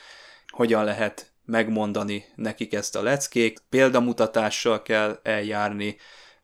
[0.47, 3.59] Hogyan lehet megmondani nekik ezt a leckék.
[3.69, 5.95] Példamutatással kell eljárni,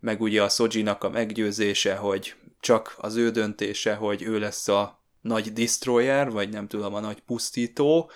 [0.02, 5.04] meg ugye a Sojinak a meggyőzése, hogy csak az ő döntése, hogy ő lesz a
[5.22, 8.12] nagy destroyer, vagy nem tudom, a nagy pusztító,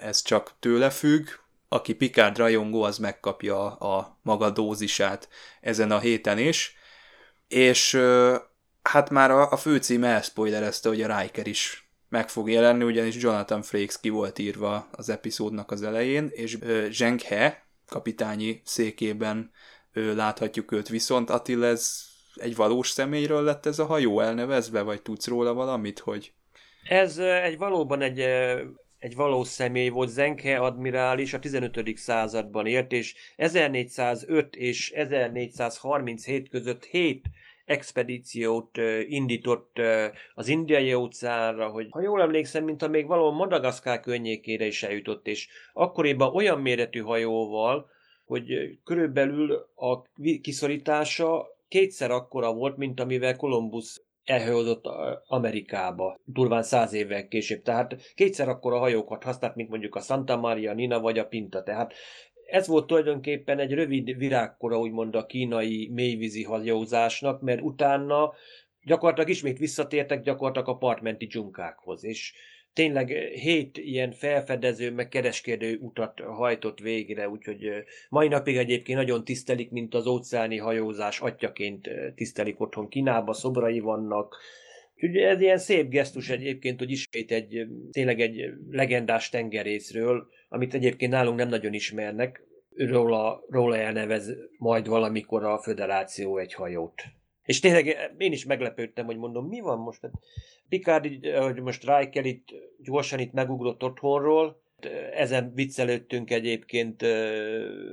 [0.00, 1.28] ez csak tőle függ,
[1.68, 5.28] aki Picard rajongó, az megkapja a maga dózisát
[5.60, 6.76] ezen a héten is,
[7.48, 8.00] és
[8.82, 13.62] hát már a, a főcím elspoilerezte, hogy a Riker is meg fog jelenni, ugyanis Jonathan
[13.62, 16.58] Frakes ki volt írva az epizódnak az elején, és
[16.90, 19.50] Zheng He kapitányi székében
[20.14, 25.26] láthatjuk őt, viszont Attila ez egy valós személyről lett ez a hajó elnevezve, vagy tudsz
[25.26, 26.32] róla valamit, hogy...
[26.88, 28.24] Ez egy valóban egy
[28.98, 31.96] egy valós személy volt, Zenke admirális, a 15.
[31.96, 37.24] században élt, és 1405 és 1437 között 7
[37.64, 38.78] expedíciót
[39.08, 39.80] indított
[40.34, 45.26] az indiai óceánra, hogy ha jól emlékszem, mint a még valahol Madagaszkár környékére is eljutott,
[45.26, 47.90] és akkoriban olyan méretű hajóval,
[48.26, 50.02] hogy körülbelül a
[50.40, 54.86] kiszorítása kétszer akkora volt, mint amivel Kolumbusz elhajózott
[55.26, 57.62] Amerikába, durván száz évvel később.
[57.62, 61.62] Tehát kétszer akkor a hajókat használt, mint mondjuk a Santa Maria, Nina vagy a Pinta.
[61.62, 61.94] Tehát
[62.46, 68.32] ez volt tulajdonképpen egy rövid virágkora, úgymond a kínai mélyvízi hajózásnak, mert utána
[68.82, 72.34] gyakorlatilag ismét visszatértek gyakorlatilag a partmenti dzsunkákhoz, és
[72.76, 77.70] tényleg hét ilyen felfedező, meg kereskedő utat hajtott végre, úgyhogy
[78.08, 84.36] mai napig egyébként nagyon tisztelik, mint az óceáni hajózás atyaként tisztelik otthon Kínába, szobrai vannak,
[84.94, 91.12] Úgyhogy ez ilyen szép gesztus egyébként, hogy ismét egy, tényleg egy legendás tengerészről, amit egyébként
[91.12, 92.42] nálunk nem nagyon ismernek,
[92.74, 97.02] róla, róla elnevez majd valamikor a föderáció egy hajót.
[97.44, 100.10] És tényleg én is meglepődtem, hogy mondom, mi van most?
[100.68, 102.48] Picard, hogy most Riker itt
[102.78, 104.64] gyorsan itt megugrott otthonról,
[105.12, 107.02] ezen viccelődtünk egyébként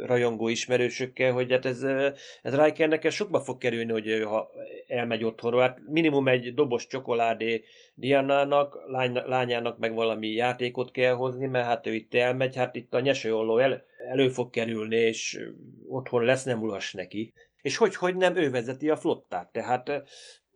[0.05, 1.83] rajongó ismerősökkel, hogy hát ez,
[2.41, 4.49] ez Rikernek ez sokba fog kerülni, hogy ha
[4.87, 5.61] elmegy otthonról.
[5.61, 7.63] Hát minimum egy dobos csokoládé
[7.95, 12.93] Diana-nak, lány, lányának meg valami játékot kell hozni, mert hát ő itt elmegy, hát itt
[12.93, 15.39] a nyesőolló el, elő fog kerülni, és
[15.87, 17.33] otthon lesz nem ulas neki.
[17.61, 19.51] És hogy, hogy nem ő vezeti a flottát.
[19.51, 20.03] Tehát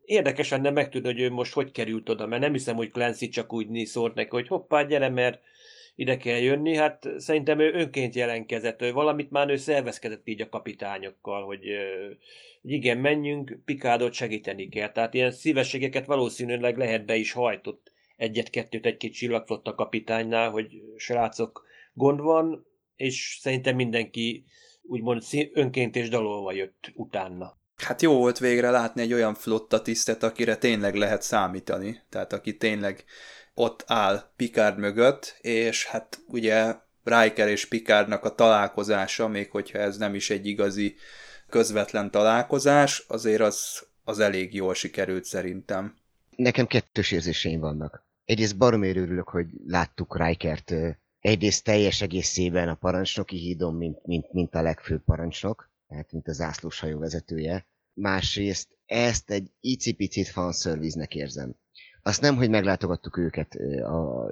[0.07, 3.53] érdekes lenne megtudni, hogy ő most hogy került oda, mert nem hiszem, hogy Clancy csak
[3.53, 5.41] úgy szólt neki, hogy hoppá, gyere, mert
[5.95, 10.49] ide kell jönni, hát szerintem ő önként jelenkezett, ő valamit már ő szervezkedett így a
[10.49, 11.65] kapitányokkal, hogy,
[12.61, 14.91] hogy igen, menjünk, Pikádot segíteni kell.
[14.91, 22.19] Tehát ilyen szívességeket valószínűleg lehet be is hajtott egyet-kettőt egy-két csillagflotta kapitánynál, hogy srácok, gond
[22.19, 24.45] van, és szerintem mindenki
[24.81, 25.21] úgymond
[25.53, 27.57] önként és dalolva jött utána.
[27.77, 32.57] Hát jó volt végre látni egy olyan flotta tisztet, akire tényleg lehet számítani, tehát aki
[32.57, 33.03] tényleg
[33.53, 39.97] ott áll Picard mögött, és hát ugye Riker és Picardnak a találkozása, még hogyha ez
[39.97, 40.95] nem is egy igazi
[41.49, 45.95] közvetlen találkozás, azért az, az elég jól sikerült szerintem.
[46.35, 48.05] Nekem kettős érzéseim vannak.
[48.25, 50.73] Egyrészt baromér örülök, hogy láttuk Rikert
[51.19, 56.33] egyrészt teljes egészében a parancsnoki hídon, mint, mint, mint a legfőbb parancsnok, tehát mint a
[56.33, 57.67] zászlós hajó vezetője.
[57.93, 61.55] Másrészt ezt egy icipicit fanszerviznek érzem.
[62.01, 64.29] Azt nem, hogy meglátogattuk őket, a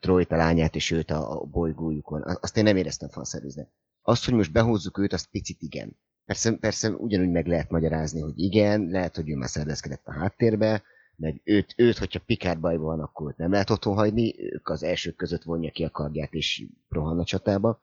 [0.00, 3.68] Trojta lányát és őt a, a bolygójukon, azt én nem éreztem fanszerviznek.
[4.02, 5.96] Azt, hogy most behozzuk őt, azt picit igen.
[6.24, 10.82] Persze, persze ugyanúgy meg lehet magyarázni, hogy igen, lehet, hogy ő már szervezkedett a háttérbe,
[11.16, 15.16] meg őt, őt hogyha Picard bajban van, akkor nem lehet otthon hagyni, ők az elsők
[15.16, 17.82] között vonja ki a kardját és rohan a csatába.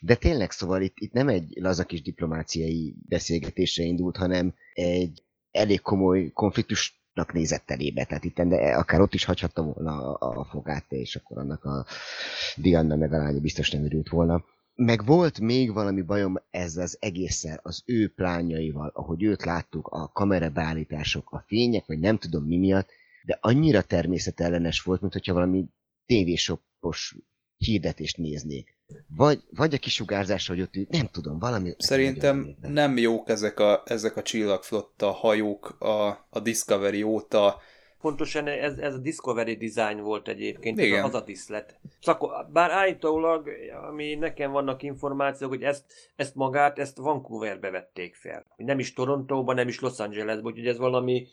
[0.00, 6.30] De tényleg, szóval itt, itt nem egy lazakis diplomáciai beszélgetésre indult, hanem egy elég komoly
[6.32, 8.04] konfliktusnak nézett elébe.
[8.04, 11.86] Tehát itt de akár ott is hagyhatta volna a, a fogát, és akkor annak a
[12.56, 14.44] Diana meg a lánya biztos nem örült volna
[14.76, 20.08] meg volt még valami bajom ezzel az egésszel, az ő plányaival, ahogy őt láttuk, a
[20.08, 22.88] kamerabeállítások, a fények, vagy nem tudom mi miatt,
[23.24, 25.68] de annyira természetellenes volt, mint hogyha valami
[26.06, 27.16] tévésopos
[27.56, 28.74] hirdetést néznék.
[29.16, 31.74] Vagy, vagy a kisugárzás, hogy ott ő, nem tudom, valami...
[31.78, 37.60] Szerintem nem jók ezek a, ezek a csillagflotta hajók a, a Discovery óta,
[38.00, 40.98] pontosan ez, ez a Discovery Design volt egyébként, Igen.
[40.98, 41.78] ez az a diszlet.
[42.00, 43.48] Szako, bár állítólag,
[43.88, 45.84] ami nekem vannak információk, hogy ezt,
[46.16, 48.44] ezt magát, ezt Vancouverbe vették fel.
[48.56, 51.26] Nem is Torontóban, nem is Los Angelesben, úgyhogy ez valami,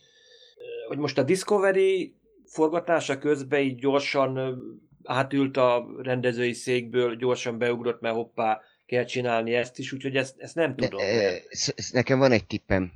[0.88, 2.16] hogy most a Discovery
[2.46, 4.56] forgatása közben így gyorsan
[5.04, 10.56] átült a rendezői székből, gyorsan beugrott, mert hoppá, kell csinálni ezt is, úgyhogy ezt, ezt
[10.56, 11.06] nem Ne, tudom.
[11.50, 12.92] sz- sz- nekem van egy tippem,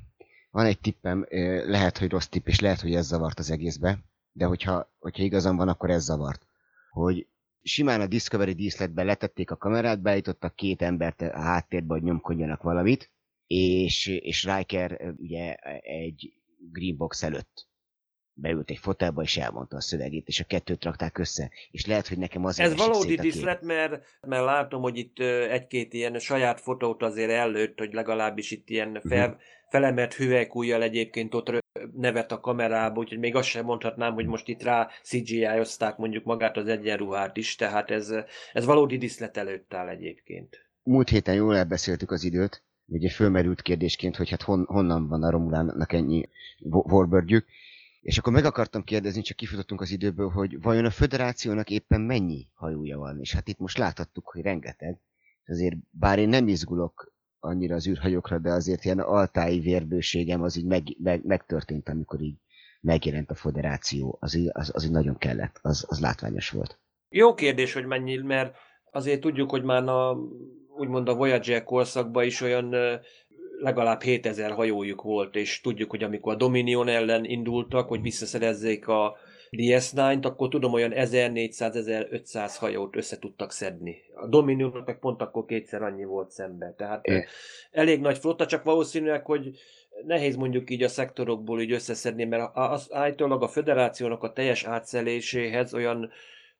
[0.52, 4.00] van egy tippem, ö, lehet, hogy rossz tipp, és lehet, hogy ez zavart az egészbe,
[4.32, 6.46] de hogyha, hogyha igazam van, akkor ez zavart.
[6.92, 7.28] Hogy
[7.64, 13.12] simán a Discovery díszletben letették a kamerát, beállítottak két embert a háttérbe, hogy nyomkodjanak valamit,
[13.48, 16.34] és, és Riker ö, ugye egy
[16.72, 17.67] green box előtt
[18.40, 21.50] beült egy fotelba, és elmondta a szövegét, és a kettőt rakták össze.
[21.72, 25.20] És lehet, hogy nekem azért Ez valódi diszlet, mert, mert látom, hogy itt
[25.50, 29.08] egy-két ilyen saját fotót azért előtt, hogy legalábbis itt ilyen Mhm.
[29.08, 29.38] fel,
[29.70, 34.64] felemert hüvelykújjal egyébként ott nevet a kamerába, úgyhogy még azt sem mondhatnám, hogy most itt
[34.64, 38.14] rá CGI-ozták mondjuk magát az egyenruhát is, tehát ez,
[38.54, 40.66] ez valódi diszlet előtt áll egyébként.
[40.84, 45.30] múlt héten jól elbeszéltük az időt, ugye fölmerült kérdésként, hogy hát hon, honnan van a
[45.30, 46.30] Romulánnak ennyi
[46.60, 47.46] vo- Warbird-jük,
[48.08, 52.48] és akkor meg akartam kérdezni, csak kifutottunk az időből, hogy vajon a föderációnak éppen mennyi
[52.54, 55.00] hajója van, és hát itt most láthattuk, hogy rengeteg.
[55.46, 60.66] Azért, bár én nem izgulok annyira az űrhajókra, de azért ilyen altáji vérbőségem az így
[60.66, 62.36] meg, meg, megtörtént, amikor így
[62.82, 66.80] megjelent a föderáció, az, az, az így nagyon kellett, az, az látványos volt.
[67.10, 68.56] Jó kérdés, hogy mennyi, mert
[68.92, 70.18] azért tudjuk, hogy már a,
[70.78, 72.76] úgymond a Voyager korszakban is olyan
[73.60, 79.18] legalább 7000 hajójuk volt, és tudjuk, hogy amikor a Dominion ellen indultak, hogy visszaszerezzék a
[79.52, 83.98] DS9-t, akkor tudom, olyan 1400-1500 hajót össze tudtak szedni.
[84.16, 86.76] A Dominionnak meg pont akkor kétszer annyi volt szemben.
[86.76, 87.14] Tehát É.
[87.14, 87.20] ö,
[87.72, 89.60] elég nagy flotta, csak valószínűleg, hogy
[90.06, 95.74] nehéz mondjuk így a szektorokból így összeszedni, mert az állítólag a federációnak a teljes átszeléséhez
[95.74, 96.12] olyan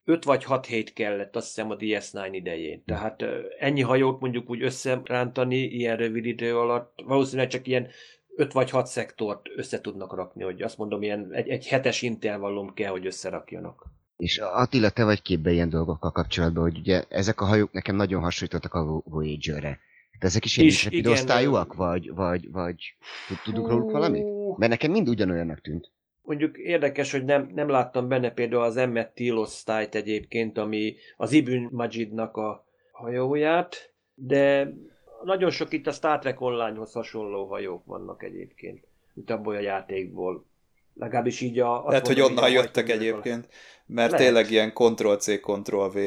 [0.10, 2.84] 5 vagy 6 hét kellett, azt hiszem a DS9 idején.
[2.86, 3.24] Tehát
[3.60, 7.88] ennyi hajót mondjuk úgy összerántani ilyen rövid idő alatt, valószínűleg csak ilyen
[8.36, 12.74] 5 vagy 6 szektort össze tudnak rakni, hogy azt mondom, ilyen egy, egy hetes intervallum
[12.74, 13.86] kell, hogy összerakjanak.
[14.18, 18.22] És Attila, te vagy képbe ilyen dolgokkal kapcsolatban, hogy ugye ezek a hajók nekem nagyon
[18.22, 19.80] hasonlítottak a Voyager-re.
[20.12, 22.96] Hát ezek is ilyen intrepid igen, osztályúak, vagy, vagy, vagy
[23.28, 24.26] tud- tudunk róluk valamit?
[24.58, 25.92] Mert nekem mind ugyanolyannak tűnt.
[26.28, 31.32] Mondjuk érdekes, hogy nem, nem láttam benne például az Emmet Till osztályt egyébként, ami az
[31.32, 34.74] Ibn Majidnak a hajóját, de
[35.24, 40.46] nagyon sok itt a Star Trek Online-hoz hasonló hajók vannak egyébként, mint abból a játékból.
[40.94, 41.84] Legalábbis így a...
[41.88, 43.48] Lehet, hogy mondom, onnan így a jöttek egyébként,
[43.86, 44.26] mert Lehet.
[44.26, 45.98] tényleg ilyen Ctrl-C, Ctrl-V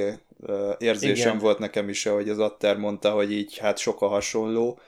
[0.79, 1.39] érzésem Igen.
[1.39, 4.79] volt nekem is, ahogy az Atter mondta, hogy így hát sok a hasonló.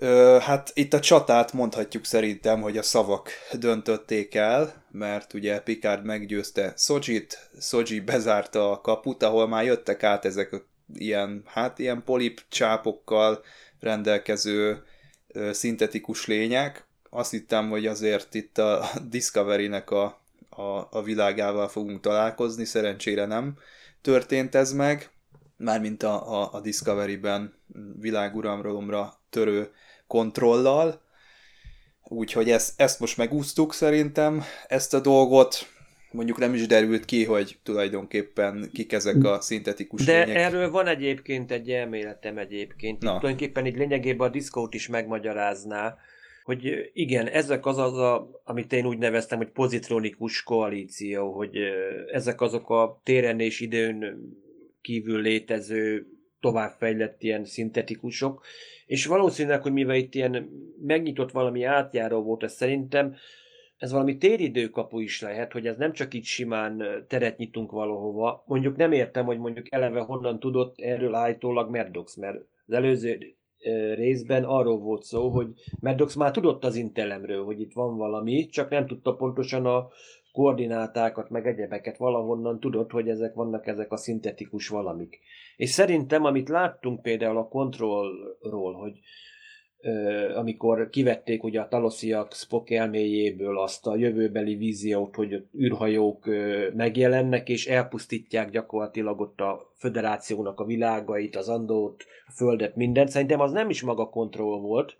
[0.00, 6.04] Ö, hát itt a csatát mondhatjuk szerintem, hogy a szavak döntötték el, mert ugye Picard
[6.04, 10.62] meggyőzte Szojit, Szoji bezárta a kaput, ahol már jöttek át ezek a
[10.94, 13.44] ilyen, hát ilyen polip csápokkal
[13.80, 14.82] rendelkező
[15.26, 16.86] ö, szintetikus lények.
[17.10, 23.58] Azt hittem, hogy azért itt a Discovery-nek a, a, a világával fogunk találkozni, szerencsére nem
[24.02, 25.10] történt ez meg,
[25.56, 27.54] mármint a, a, a Discovery-ben
[28.00, 29.70] világuralomra törő
[30.08, 31.02] kontrollal,
[32.02, 35.66] úgyhogy ezt, ezt most megúsztuk szerintem, ezt a dolgot,
[36.10, 40.36] mondjuk nem is derült ki, hogy tulajdonképpen kik ezek a szintetikus De lények.
[40.36, 43.02] erről van egyébként egy elméletem egyébként.
[43.02, 43.18] Na.
[43.18, 45.96] Tulajdonképpen így lényegében a diszkót is megmagyarázná,
[46.44, 51.56] hogy igen, ezek az az, a, amit én úgy neveztem, hogy pozitronikus koalíció, hogy
[52.12, 54.18] ezek azok a téren és időn
[54.80, 56.06] kívül létező
[56.40, 58.44] továbbfejlett ilyen szintetikusok,
[58.86, 60.50] és valószínűleg, hogy mivel itt ilyen
[60.82, 63.16] megnyitott valami átjáró volt, ez szerintem
[63.76, 68.44] ez valami téridőkapu is lehet, hogy ez nem csak így simán teret nyitunk valahova.
[68.46, 72.36] Mondjuk nem értem, hogy mondjuk eleve honnan tudott erről állítólag Merdox, mert
[72.66, 73.18] az előző
[73.94, 75.46] részben arról volt szó, hogy
[75.80, 79.88] Maddox már tudott az intelemről, hogy itt van valami, csak nem tudta pontosan a
[80.32, 85.20] koordinátákat, meg egyebeket valahonnan tudott, hogy ezek vannak ezek a szintetikus valamik.
[85.58, 88.98] És szerintem, amit láttunk például a kontrollról, hogy
[89.80, 96.68] ö, amikor kivették ugye a talosziak Spock elméjéből azt a jövőbeli víziót, hogy űrhajók ö,
[96.74, 103.08] megjelennek, és elpusztítják gyakorlatilag ott a föderációnak a világait, az andót, a földet, mindent.
[103.08, 104.96] Szerintem az nem is maga kontroll volt,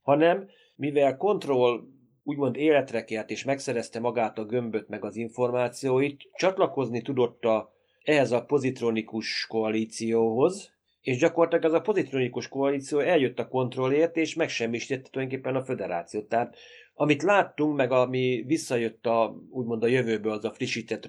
[0.00, 1.80] hanem mivel kontroll
[2.24, 7.72] úgymond életre kelt, és megszerezte magát a gömböt, meg az információit, csatlakozni tudott a,
[8.02, 15.08] ehhez a pozitronikus koalícióhoz, és gyakorlatilag ez a pozitronikus koalíció eljött a kontrollért, és megsemmisítette
[15.10, 16.28] tulajdonképpen a föderációt.
[16.28, 16.56] Tehát
[16.94, 21.08] Amit láttunk, meg ami visszajött a, úgymond a jövőből, az a frissített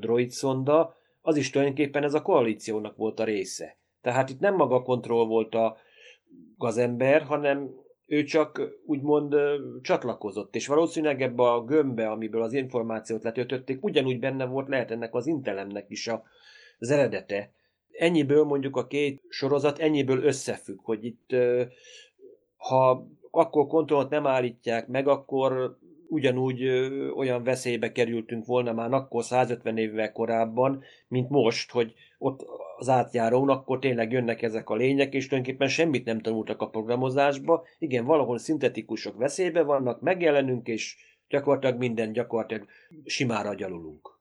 [0.00, 3.76] droid szonda, az is tulajdonképpen ez a koalíciónak volt a része.
[4.02, 5.76] Tehát itt nem maga kontroll volt a
[6.56, 7.70] gazember, hanem
[8.06, 9.34] ő csak úgymond
[9.82, 15.14] csatlakozott, és valószínűleg ebbe a gömbbe, amiből az információt letöltötték, ugyanúgy benne volt lehet ennek
[15.14, 16.22] az intelemnek is a,
[16.78, 17.52] az eredete.
[17.90, 21.34] Ennyiből mondjuk a két sorozat ennyiből összefügg, hogy itt
[22.56, 25.78] ha akkor kontrollt nem állítják meg, akkor
[26.08, 26.68] ugyanúgy
[27.16, 32.46] olyan veszélybe kerültünk volna már akkor 150 évvel korábban, mint most, hogy ott
[32.76, 37.66] az átjárón, akkor tényleg jönnek ezek a lények, és tulajdonképpen semmit nem tanultak a programozásba.
[37.78, 40.96] Igen, valahol szintetikusok veszélybe vannak, megjelenünk, és
[41.28, 42.66] gyakorlatilag minden gyakorlatilag
[43.04, 44.12] simára gyalulunk.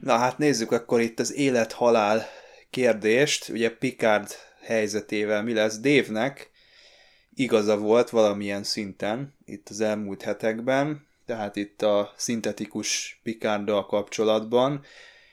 [0.00, 2.22] Na hát nézzük akkor itt az élet-halál
[2.70, 3.48] kérdést.
[3.48, 4.28] Ugye Picard
[4.60, 6.50] helyzetével mi lesz Dévnek?
[7.38, 14.84] Igaza volt valamilyen szinten itt az elmúlt hetekben, tehát itt a szintetikus Picarddal kapcsolatban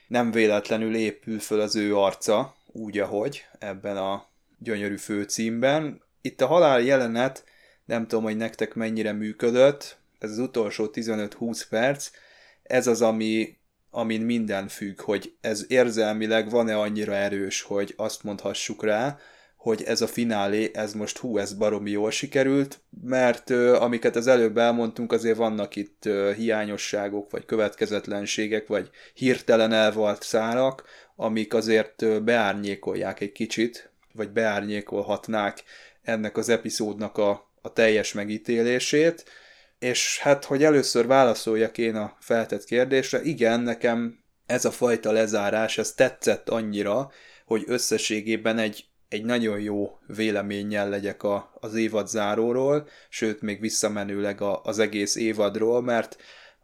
[0.08, 4.28] nem véletlenül épül föl az ő arca, úgy ahogy ebben a
[4.58, 6.02] gyönyörű főcímben.
[6.20, 7.44] Itt a halál jelenet,
[7.84, 12.10] nem tudom, hogy nektek mennyire működött, ez az utolsó 15-20 perc,
[12.62, 13.58] ez az, ami
[13.90, 19.18] amin minden függ, hogy ez érzelmileg van-e annyira erős, hogy azt mondhassuk rá,
[19.66, 24.26] hogy ez a finálé, ez most hú, ez baromi jól sikerült, mert ö, amiket az
[24.26, 30.84] előbb elmondtunk, azért vannak itt ö, hiányosságok, vagy következetlenségek, vagy hirtelen elvalt szárak,
[31.16, 35.62] amik azért ö, beárnyékolják egy kicsit, vagy beárnyékolhatnák
[36.02, 39.24] ennek az epizódnak a, a teljes megítélését,
[39.78, 45.78] és hát, hogy először válaszoljak én a feltett kérdésre, igen, nekem ez a fajta lezárás,
[45.78, 47.10] ez tetszett annyira,
[47.46, 54.40] hogy összességében egy, egy nagyon jó véleménnyel legyek a, az évad záróról, sőt, még visszamenőleg
[54.40, 56.16] a, az egész évadról, mert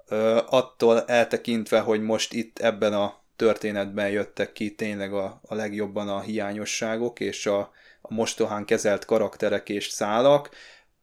[0.09, 6.09] ö, attól eltekintve, hogy most itt ebben a történetben jöttek ki tényleg a, a legjobban
[6.09, 7.59] a hiányosságok, és a,
[8.01, 10.51] a mostohán kezelt karakterek és szálak,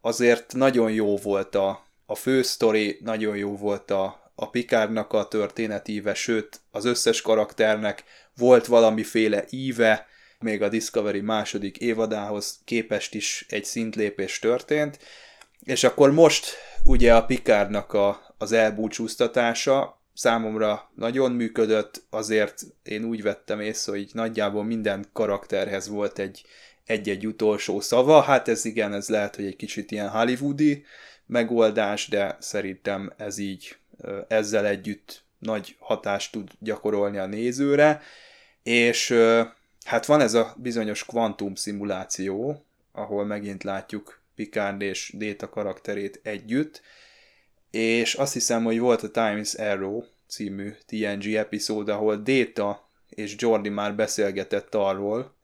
[0.01, 5.27] azért nagyon jó volt a, a fő sztori nagyon jó volt a, a Pikárnak a
[5.27, 8.03] történetíve, sőt az összes karakternek
[8.35, 10.07] volt valamiféle íve,
[10.39, 14.99] még a Discovery második évadához képest is egy szintlépés történt,
[15.63, 23.21] és akkor most ugye a Pikárnak a, az elbúcsúztatása számomra nagyon működött, azért én úgy
[23.21, 26.45] vettem észre, hogy nagyjából minden karakterhez volt egy
[26.85, 30.85] egy-egy utolsó szava, hát ez igen, ez lehet, hogy egy kicsit ilyen hollywoodi,
[31.25, 33.75] megoldás, de szerintem ez így
[34.27, 38.01] ezzel együtt nagy hatást tud gyakorolni a nézőre,
[38.63, 39.15] és
[39.89, 46.81] hát van ez a bizonyos kvantum szimuláció, ahol megint látjuk Picard és Data karakterét együtt,
[47.71, 53.69] és azt hiszem, hogy volt a Times Arrow című TNG epizód, ahol Data és Jordi
[53.69, 55.35] már beszélgetett arról,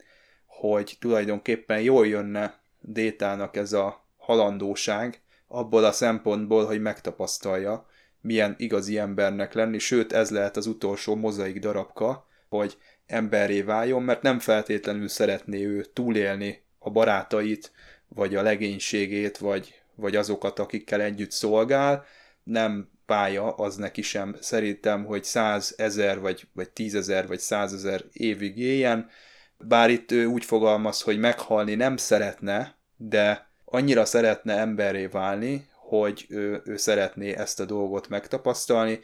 [0.45, 7.89] hogy tulajdonképpen jól jönne Détának ez a halandóság, abból a szempontból, hogy megtapasztalja,
[8.21, 12.77] milyen igazi embernek lenni, sőt ez lehet az utolsó mozaik darabka, hogy
[13.07, 17.71] emberré váljon, mert nem feltétlenül szeretné ő túlélni a barátait,
[18.07, 22.05] vagy a legénységét, vagy, vagy azokat, akikkel együtt szolgál,
[22.43, 24.35] nem pálya az neki sem.
[24.39, 29.09] Szerintem, hogy százezer, vagy, vagy tízezer, vagy százezer évig éljen,
[29.57, 36.25] bár itt ő úgy fogalmaz, hogy meghalni nem szeretne, de annyira szeretne emberré válni, hogy
[36.29, 38.99] ő, ő szeretné ezt a dolgot megtapasztalni,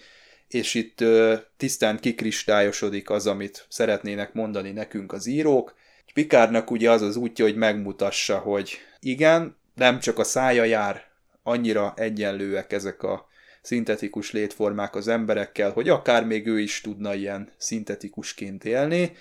[0.54, 5.76] és itt ö, tisztán kikristályosodik az, amit szeretnének mondani nekünk az írók.
[6.14, 11.04] Pikárnak ugye az az útja, hogy megmutassa, hogy igen, nem csak a szája jár,
[11.43, 13.28] annyira egyenlőek ezek a
[13.62, 19.12] szintetikus létformák az emberekkel, hogy akár még ő is tudna ilyen szintetikusként élni,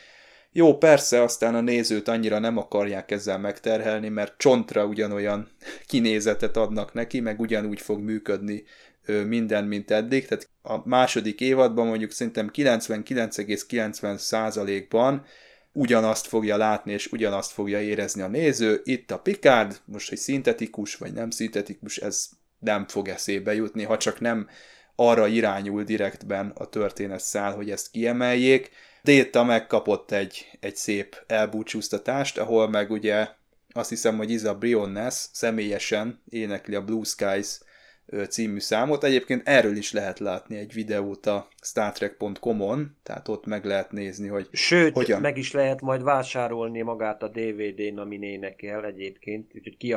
[0.52, 5.48] jó, persze, aztán a nézőt annyira nem akarják ezzel megterhelni, mert csontra ugyanolyan
[5.86, 8.64] kinézetet adnak neki, meg ugyanúgy fog működni
[9.06, 10.26] minden, mint eddig.
[10.26, 15.24] Tehát a második évadban mondjuk szerintem 99,90%-ban
[15.72, 18.80] ugyanazt fogja látni, és ugyanazt fogja érezni a néző.
[18.84, 22.28] Itt a Picard, most, hogy szintetikus vagy nem szintetikus, ez
[22.58, 24.48] nem fog eszébe jutni, ha csak nem
[24.94, 28.70] arra irányul direktben a történet szál, hogy ezt kiemeljék
[29.02, 33.28] Déta megkapott egy, egy szép elbúcsúztatást, ahol meg ugye
[33.72, 37.58] azt hiszem, hogy Iza Brionnes személyesen énekli a Blue Skies
[38.28, 39.04] című számot.
[39.04, 44.48] Egyébként erről is lehet látni egy videót a StarTrek.com-on, tehát ott meg lehet nézni, hogy
[44.52, 45.20] Sőt, hogyan.
[45.20, 49.96] meg is lehet majd vásárolni magát a DVD-n, amin énekel egyébként, úgyhogy ki,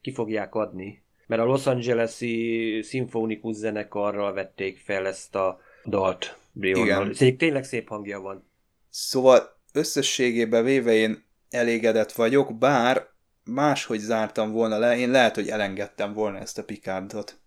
[0.00, 1.02] ki fogják adni.
[1.26, 7.10] Mert a Los Angeles-i szimfonikus zenekarral vették fel ezt a dalt Brionnal.
[7.10, 7.36] Igen.
[7.36, 8.48] Tényleg szép hangja van.
[8.90, 13.06] Szóval összességében véve én elégedett vagyok, bár
[13.44, 17.38] máshogy zártam volna le, én lehet, hogy elengedtem volna ezt a Picardot.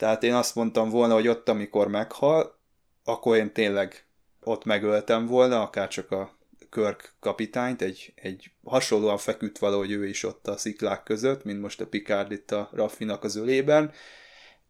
[0.00, 2.58] Tehát én azt mondtam volna, hogy ott, amikor meghal,
[3.04, 4.06] akkor én tényleg
[4.40, 6.38] ott megöltem volna, akár csak a
[6.70, 11.80] Körk kapitányt, egy, egy hasonlóan feküdt valahogy ő is ott a sziklák között, mint most
[11.80, 13.92] a Picard itt a Raffinak az ölében.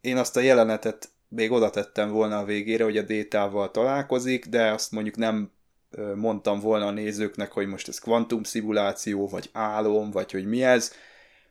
[0.01, 4.71] Én azt a jelenetet még oda tettem volna a végére, hogy a Détával találkozik, de
[4.71, 5.53] azt mondjuk nem
[6.15, 10.93] mondtam volna a nézőknek, hogy most ez kvantum szimuláció, vagy álom, vagy hogy mi ez.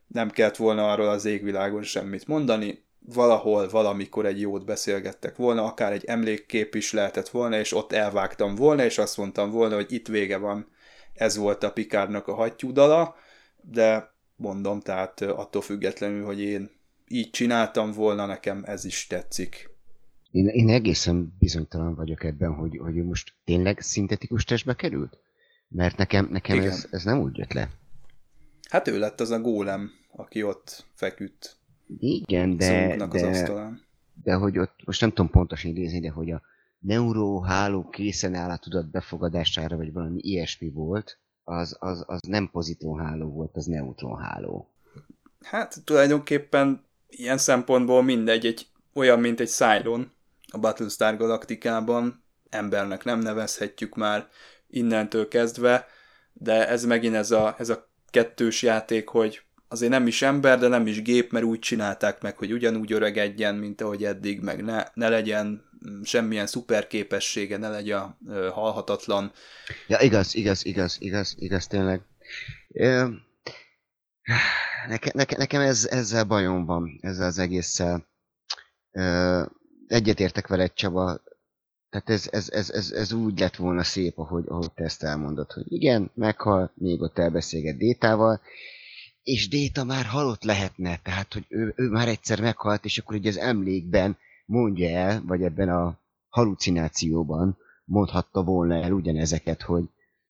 [0.08, 2.88] Nem kellett volna arról az égvilágon semmit mondani.
[3.00, 8.56] Valahol, valamikor egy jót beszélgettek volna, akár egy emlékkép is lehetett volna, és ott elvágtam
[8.56, 10.68] volna, és azt mondtam volna, hogy itt vége van.
[11.14, 13.16] Ez volt a Pikárnak a hattyúdala,
[13.62, 16.70] de mondom, tehát attól függetlenül, hogy én
[17.08, 19.70] így csináltam volna, nekem ez is tetszik.
[20.32, 25.18] Én, én egészen bizonytalan vagyok ebben, hogy, hogy most tényleg szintetikus testbe került?
[25.68, 27.70] Mert nekem, nekem ez, ez nem úgy jött le.
[28.70, 31.59] Hát ő lett az a gólem, aki ott feküdt.
[31.98, 33.80] Igen, de, de,
[34.24, 36.42] de hogy ott, most nem tudom pontosan idézni, de hogy a
[36.80, 43.30] neuróháló készen áll a tudat befogadására, vagy valami ilyesmi volt, az, az, az nem pozitronháló
[43.30, 44.70] volt, az neutronháló.
[45.42, 50.12] Hát tulajdonképpen ilyen szempontból mindegy, egy, olyan, mint egy Cylon,
[50.52, 54.28] a Battlestar Galaktikában, embernek nem nevezhetjük már
[54.68, 55.86] innentől kezdve,
[56.34, 60.68] de ez megint ez a, ez a kettős játék, hogy azért nem is ember, de
[60.68, 64.84] nem is gép, mert úgy csinálták meg, hogy ugyanúgy öregedjen, mint ahogy eddig, meg ne,
[64.94, 65.64] ne legyen
[66.04, 68.18] semmilyen szuperképessége, ne legyen
[68.52, 69.32] halhatatlan.
[69.88, 72.02] Ja, igaz, igaz, igaz, igaz, igaz, tényleg.
[74.88, 78.08] Neke, neke, nekem ez, ezzel bajom van, ezzel az egésszel
[79.88, 81.22] egyetértek veled, Csaba,
[81.90, 85.52] tehát ez, ez, ez, ez, ez úgy lett volna szép, ahogy, ahogy te ezt elmondod,
[85.52, 88.42] hogy igen, meghal, még ott elbeszélget Détával,
[89.30, 93.30] és Déta már halott lehetne, tehát hogy ő, ő már egyszer meghalt, és akkor ugye
[93.30, 96.00] az emlékben mondja el, vagy ebben a
[96.30, 99.84] halucinációban mondhatta volna el ugyanezeket, hogy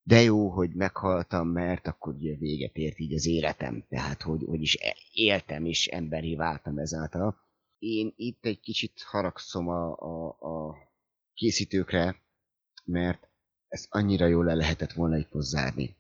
[0.04, 4.62] de jó, hogy meghaltam, mert akkor ugye véget ért így az életem, tehát hogy, hogy
[4.62, 4.78] is
[5.14, 7.48] éltem, és emberi váltam ezáltal
[7.80, 10.78] én itt egy kicsit haragszom a, a, a
[11.34, 12.22] készítőkre,
[12.84, 13.28] mert
[13.68, 15.96] ezt annyira jól le lehetett volna itt zárni.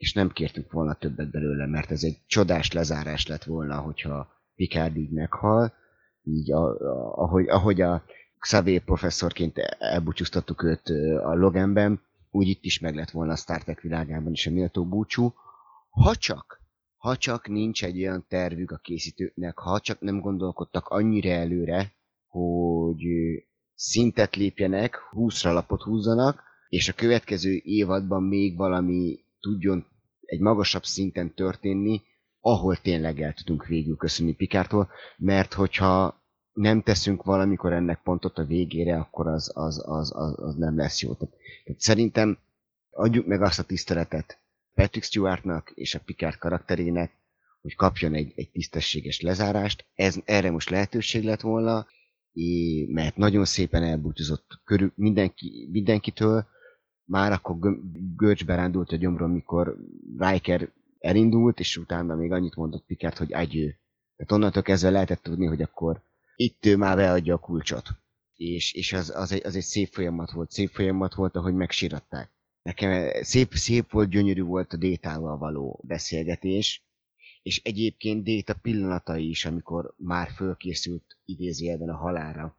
[0.00, 4.96] És nem kértük volna többet belőle, mert ez egy csodás lezárás lett volna, hogyha Picard
[4.96, 5.72] így meghal,
[6.22, 8.04] így a, a, ahogy, ahogy a
[8.38, 10.88] Xavier professzorként elbúcsúztattuk őt
[11.22, 14.88] a Loganben, úgy itt is meg lett volna a Star Trek világában is a méltó
[14.88, 15.34] búcsú,
[15.90, 16.60] ha csak
[16.96, 21.92] ha csak nincs egy olyan tervük a készítőknek, ha csak nem gondolkodtak annyira előre,
[22.26, 23.04] hogy
[23.74, 29.86] szintet lépjenek, 20 lapot húzzanak, és a következő évadban még valami tudjon
[30.20, 32.02] egy magasabb szinten történni,
[32.40, 36.22] ahol tényleg el tudunk végül köszönni Pikártól, mert hogyha
[36.52, 41.02] nem teszünk valamikor ennek pontot a végére, akkor az, az, az, az, az nem lesz
[41.02, 41.14] jó.
[41.14, 41.34] Tehát,
[41.76, 42.38] szerintem
[42.90, 44.38] adjuk meg azt a tiszteletet
[44.74, 47.12] Patrick Stewartnak és a Picard karakterének,
[47.60, 49.84] hogy kapjon egy, egy tisztességes lezárást.
[49.94, 51.86] Ez, erre most lehetőség lett volna,
[52.86, 56.46] mert nagyon szépen elbúcsúzott körül mindenki, mindenkitől,
[57.10, 57.80] már akkor
[58.16, 59.76] görcsbe rándult a gyomrom, mikor
[60.18, 63.78] Riker elindult, és utána még annyit mondott Picard, hogy adjő.
[64.16, 66.02] Tehát onnantól kezdve lehetett tudni, hogy akkor
[66.36, 67.88] itt ő már beadja a kulcsot.
[68.34, 72.30] És, és az, az, egy, az egy szép folyamat volt, szép folyamat volt, ahogy megsíratták.
[72.62, 76.84] Nekem szép, szép volt, gyönyörű volt a Détával való beszélgetés,
[77.42, 82.56] és egyébként Déta pillanatai is, amikor már fölkészült idézőjelben a halára,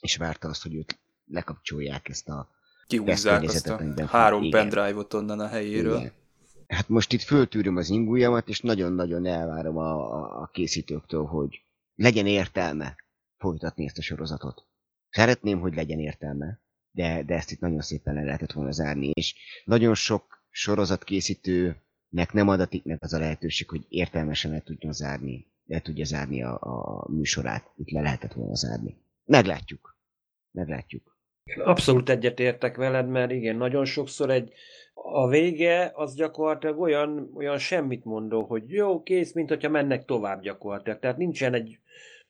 [0.00, 2.53] és várta azt, hogy őt lekapcsolják ezt a
[2.86, 5.98] Kihúzzák azt a három pendrive-ot onnan a helyéről.
[5.98, 6.12] Igen.
[6.66, 11.62] Hát most itt föltűröm az ingújamat, és nagyon-nagyon elvárom a, a, a készítőktől, hogy
[11.94, 12.96] legyen értelme
[13.38, 14.66] folytatni ezt a sorozatot.
[15.10, 16.62] Szeretném, hogy legyen értelme
[16.94, 22.48] de, de ezt itt nagyon szépen le lehetett volna zárni, és nagyon sok sorozatkészítőnek nem
[22.48, 27.06] adatik meg az a lehetőség, hogy értelmesen le tudjon zárni, le tudja zárni a, a
[27.10, 28.96] műsorát, itt le lehetett volna zárni.
[29.24, 29.96] Meglátjuk.
[30.50, 31.13] Meglátjuk.
[31.64, 34.52] Abszolút egyetértek veled, mert igen, nagyon sokszor egy
[34.94, 40.42] a vége az gyakorlatilag olyan, olyan semmit mondó, hogy jó, kész, mint hogyha mennek tovább
[40.42, 40.98] gyakorlatilag.
[40.98, 41.78] Tehát nincsen egy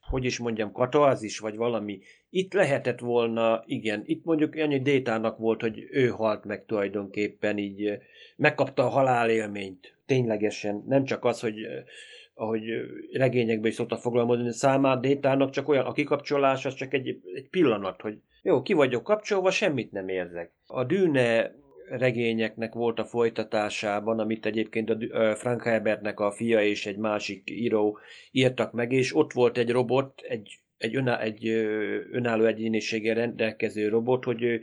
[0.01, 2.01] hogy is mondjam, katarzis, vagy valami.
[2.31, 7.99] Itt lehetett volna, igen, itt mondjuk annyi détának volt, hogy ő halt meg tulajdonképpen, így
[8.37, 10.85] megkapta a halálélményt, ténylegesen.
[10.87, 11.55] Nem csak az, hogy
[12.35, 12.65] ahogy
[13.12, 18.01] regényekben is szoktak foglalkozni, számát détának csak olyan, a kikapcsolás az csak egy, egy pillanat,
[18.01, 20.51] hogy jó, ki vagyok kapcsolva, semmit nem érzek.
[20.66, 21.55] A dűne
[21.88, 27.99] regényeknek volt a folytatásában, amit egyébként a Frank Herbertnek a fia és egy másik író
[28.30, 31.49] írtak meg, és ott volt egy robot, egy, egy, öná, egy
[32.11, 34.62] önálló egyéniséggel rendelkező robot, hogy ő,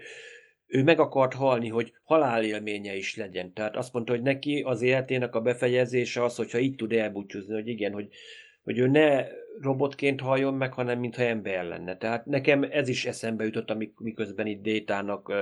[0.67, 3.53] ő meg akart halni, hogy halálélménye is legyen.
[3.53, 7.67] Tehát azt mondta, hogy neki az életének a befejezése az, hogyha így tud elbúcsúzni, hogy
[7.67, 8.07] igen, hogy,
[8.64, 9.26] hogy ő ne
[9.62, 11.97] robotként halljon meg, hanem mintha ember lenne.
[11.97, 15.36] Tehát nekem ez is eszembe jutott, amik, miközben itt Détának uh,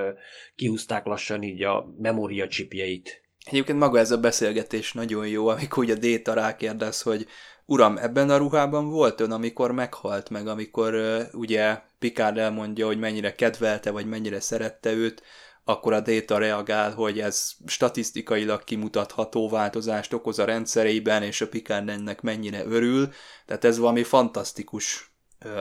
[0.54, 3.22] kihúzták lassan így a memória csipjeit.
[3.44, 7.26] Egyébként maga ez a beszélgetés nagyon jó, amikor ugye Déta rákérdez, hogy
[7.66, 12.98] Uram, ebben a ruhában volt ön, amikor meghalt meg, amikor uh, ugye Picard elmondja, hogy
[12.98, 15.22] mennyire kedvelte, vagy mennyire szerette őt,
[15.64, 21.88] akkor a Data reagál, hogy ez statisztikailag kimutatható változást okoz a rendszerében, és a Picard
[21.88, 23.12] ennek mennyire örül.
[23.46, 25.14] Tehát ez valami fantasztikus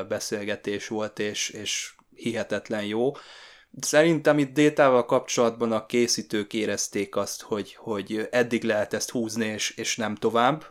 [0.08, 3.12] beszélgetés volt, és, és hihetetlen jó.
[3.80, 9.70] Szerintem itt détával kapcsolatban a készítők érezték azt, hogy, hogy eddig lehet ezt húzni, és,
[9.70, 10.66] és nem tovább.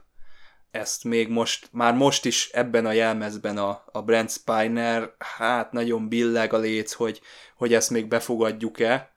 [0.71, 6.09] Ezt még most, már most is ebben a jelmezben a, a Brent Spiner, hát nagyon
[6.09, 7.21] billeg a léc, hogy,
[7.57, 9.17] hogy ezt még befogadjuk-e,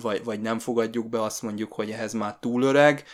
[0.00, 3.04] vagy, vagy nem fogadjuk be, azt mondjuk, hogy ehhez már túl öreg,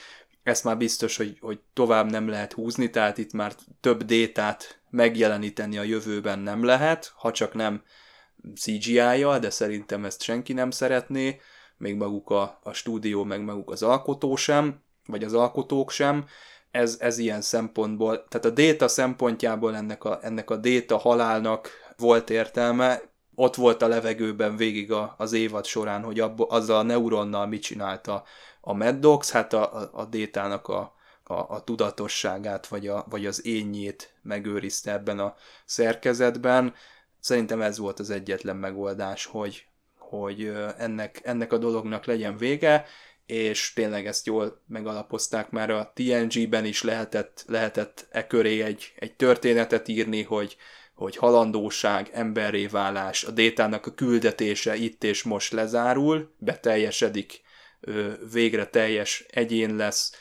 [0.43, 5.79] ezt már biztos, hogy, hogy tovább nem lehet húzni, tehát itt már több détát megjeleníteni
[5.79, 7.83] a jövőben nem lehet, ha csak nem
[8.55, 11.41] CGI-jal, de szerintem ezt senki nem szeretné,
[11.77, 16.27] még maguk a, a stúdió, meg maguk az alkotó sem, vagy az alkotók sem.
[16.71, 22.31] Ez, ez ilyen szempontból, tehát a déta szempontjából ennek a, ennek a déta halálnak volt
[22.31, 23.03] értelme,
[23.37, 27.63] ott volt a levegőben végig a, az évad során, hogy abba, azzal a neuronnal mit
[27.63, 28.25] csinálta
[28.61, 33.27] a Mad Dogs, hát a, a, a détának a, a, a tudatosságát, vagy, a, vagy
[33.27, 35.35] az ényét megőrizte ebben a
[35.65, 36.75] szerkezetben.
[37.21, 39.67] Szerintem ez volt az egyetlen megoldás, hogy,
[39.99, 42.87] hogy ennek, ennek a dolognak legyen vége,
[43.27, 49.15] és tényleg ezt jól megalapozták, már a TNG-ben is lehetett, lehetett e köré egy, egy
[49.15, 50.57] történetet írni, hogy,
[50.97, 57.41] hogy halandóság, emberré válás, a détának a küldetése itt és most lezárul, beteljesedik,
[58.33, 60.13] végre teljes egyén lesz,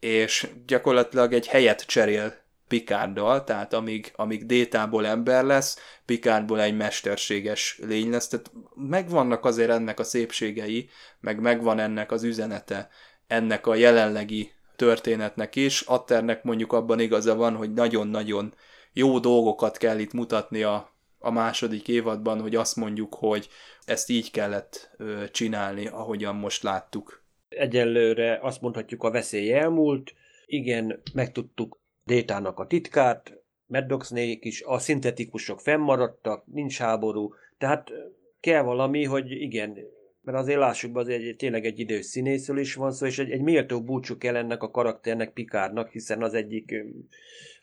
[0.00, 7.78] és gyakorlatilag egy helyet cserél Picarddal, tehát amíg, amíg détából ember lesz, Picardból egy mesterséges
[7.86, 10.88] lény lesz, tehát megvannak azért ennek a szépségei,
[11.20, 12.88] meg megvan ennek az üzenete,
[13.26, 15.80] ennek a jelenlegi történetnek is.
[15.80, 18.54] Atternek mondjuk abban igaza van, hogy nagyon-nagyon
[18.94, 23.48] jó dolgokat kell itt mutatni a, a második évadban, hogy azt mondjuk, hogy
[23.84, 27.22] ezt így kellett ö, csinálni, ahogyan most láttuk.
[27.48, 30.14] Egyelőre azt mondhatjuk, a veszély elmúlt,
[30.46, 37.92] igen, megtudtuk Détának a titkát, Maddoxnék is, a szintetikusok fennmaradtak, nincs háború, tehát
[38.40, 39.78] kell valami, hogy igen,
[40.20, 43.30] mert azért lássuk be, azért egy, tényleg egy idős színészről is van szó, és egy,
[43.30, 46.74] egy méltó búcsú kell ennek a karakternek, Pikárnak, hiszen az egyik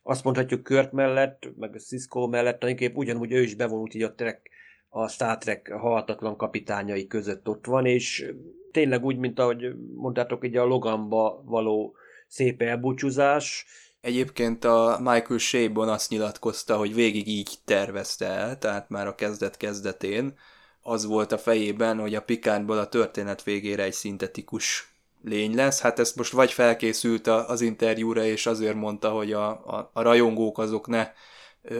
[0.03, 4.13] azt mondhatjuk Kurt mellett, meg a Cisco mellett, tulajdonképp ugyanúgy ő is bevonult így a,
[4.13, 4.49] trek,
[4.89, 8.33] a Star Trek halhatatlan kapitányai között ott van, és
[8.71, 11.95] tényleg úgy, mint ahogy mondtátok, így a Loganba való
[12.27, 13.65] szép elbúcsúzás.
[14.01, 19.57] Egyébként a Michael Shabon azt nyilatkozta, hogy végig így tervezte el, tehát már a kezdet
[19.57, 20.33] kezdetén
[20.81, 24.90] az volt a fejében, hogy a Pikánból a történet végére egy szintetikus
[25.23, 25.81] lény lesz.
[25.81, 30.57] Hát ezt most vagy felkészült az interjúra, és azért mondta, hogy a, a, a rajongók
[30.57, 31.11] azok ne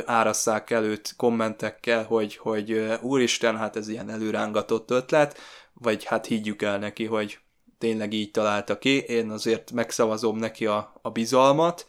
[0.06, 5.38] árasszák előtt kommentekkel, hogy, hogy úristen, hát ez ilyen előrángatott ötlet,
[5.74, 7.40] vagy hát higgyük el neki, hogy
[7.78, 9.00] tényleg így találta ki.
[9.00, 11.88] Én azért megszavazom neki a, a bizalmat.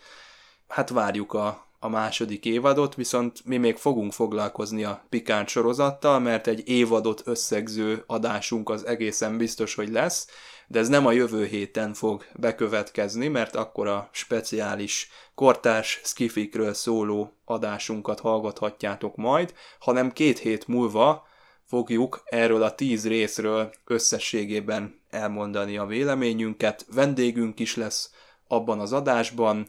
[0.69, 6.47] Hát várjuk a, a második évadot, viszont mi még fogunk foglalkozni a Pikán sorozattal, mert
[6.47, 10.27] egy évadot összegző adásunk az egészen biztos, hogy lesz,
[10.73, 17.33] de ez nem a jövő héten fog bekövetkezni, mert akkor a speciális kortárs skifikről szóló
[17.45, 21.27] adásunkat hallgathatjátok majd, hanem két hét múlva
[21.65, 26.87] fogjuk erről a tíz részről összességében elmondani a véleményünket.
[26.95, 28.11] Vendégünk is lesz
[28.49, 29.69] abban az adásban,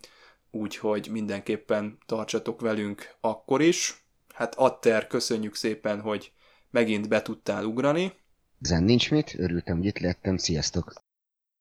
[0.52, 4.06] úgyhogy mindenképpen tartsatok velünk akkor is.
[4.34, 6.32] Hát Atter, köszönjük szépen, hogy
[6.72, 8.14] megint be tudtál ugrani.
[8.64, 10.94] Ezen nincs mit, örültem, hogy itt lettem, sziasztok!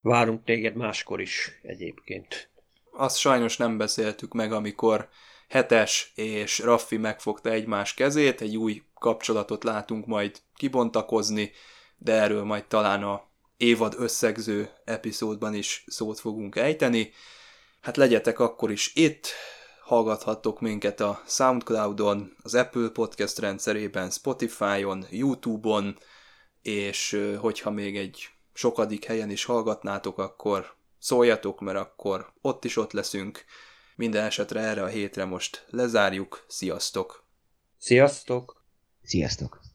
[0.00, 2.50] Várunk téged máskor is egyébként.
[2.92, 5.08] Azt sajnos nem beszéltük meg, amikor
[5.48, 11.50] Hetes és Raffi megfogta egymás kezét, egy új kapcsolatot látunk majd kibontakozni,
[11.96, 13.22] de erről majd talán a
[13.56, 17.12] évad összegző epizódban is szót fogunk ejteni.
[17.80, 19.26] Hát legyetek akkor is itt,
[19.84, 25.98] hallgathattok minket a Soundcloudon, az Apple Podcast rendszerében, Spotify-on, YouTube-on,
[26.62, 32.92] és hogyha még egy sokadik helyen is hallgatnátok, akkor szóljatok, mert akkor ott is ott
[32.92, 33.44] leszünk.
[33.96, 36.44] Minden esetre erre a hétre most lezárjuk.
[36.48, 37.24] Sziasztok!
[37.78, 38.64] Sziasztok!
[39.02, 39.71] Sziasztok!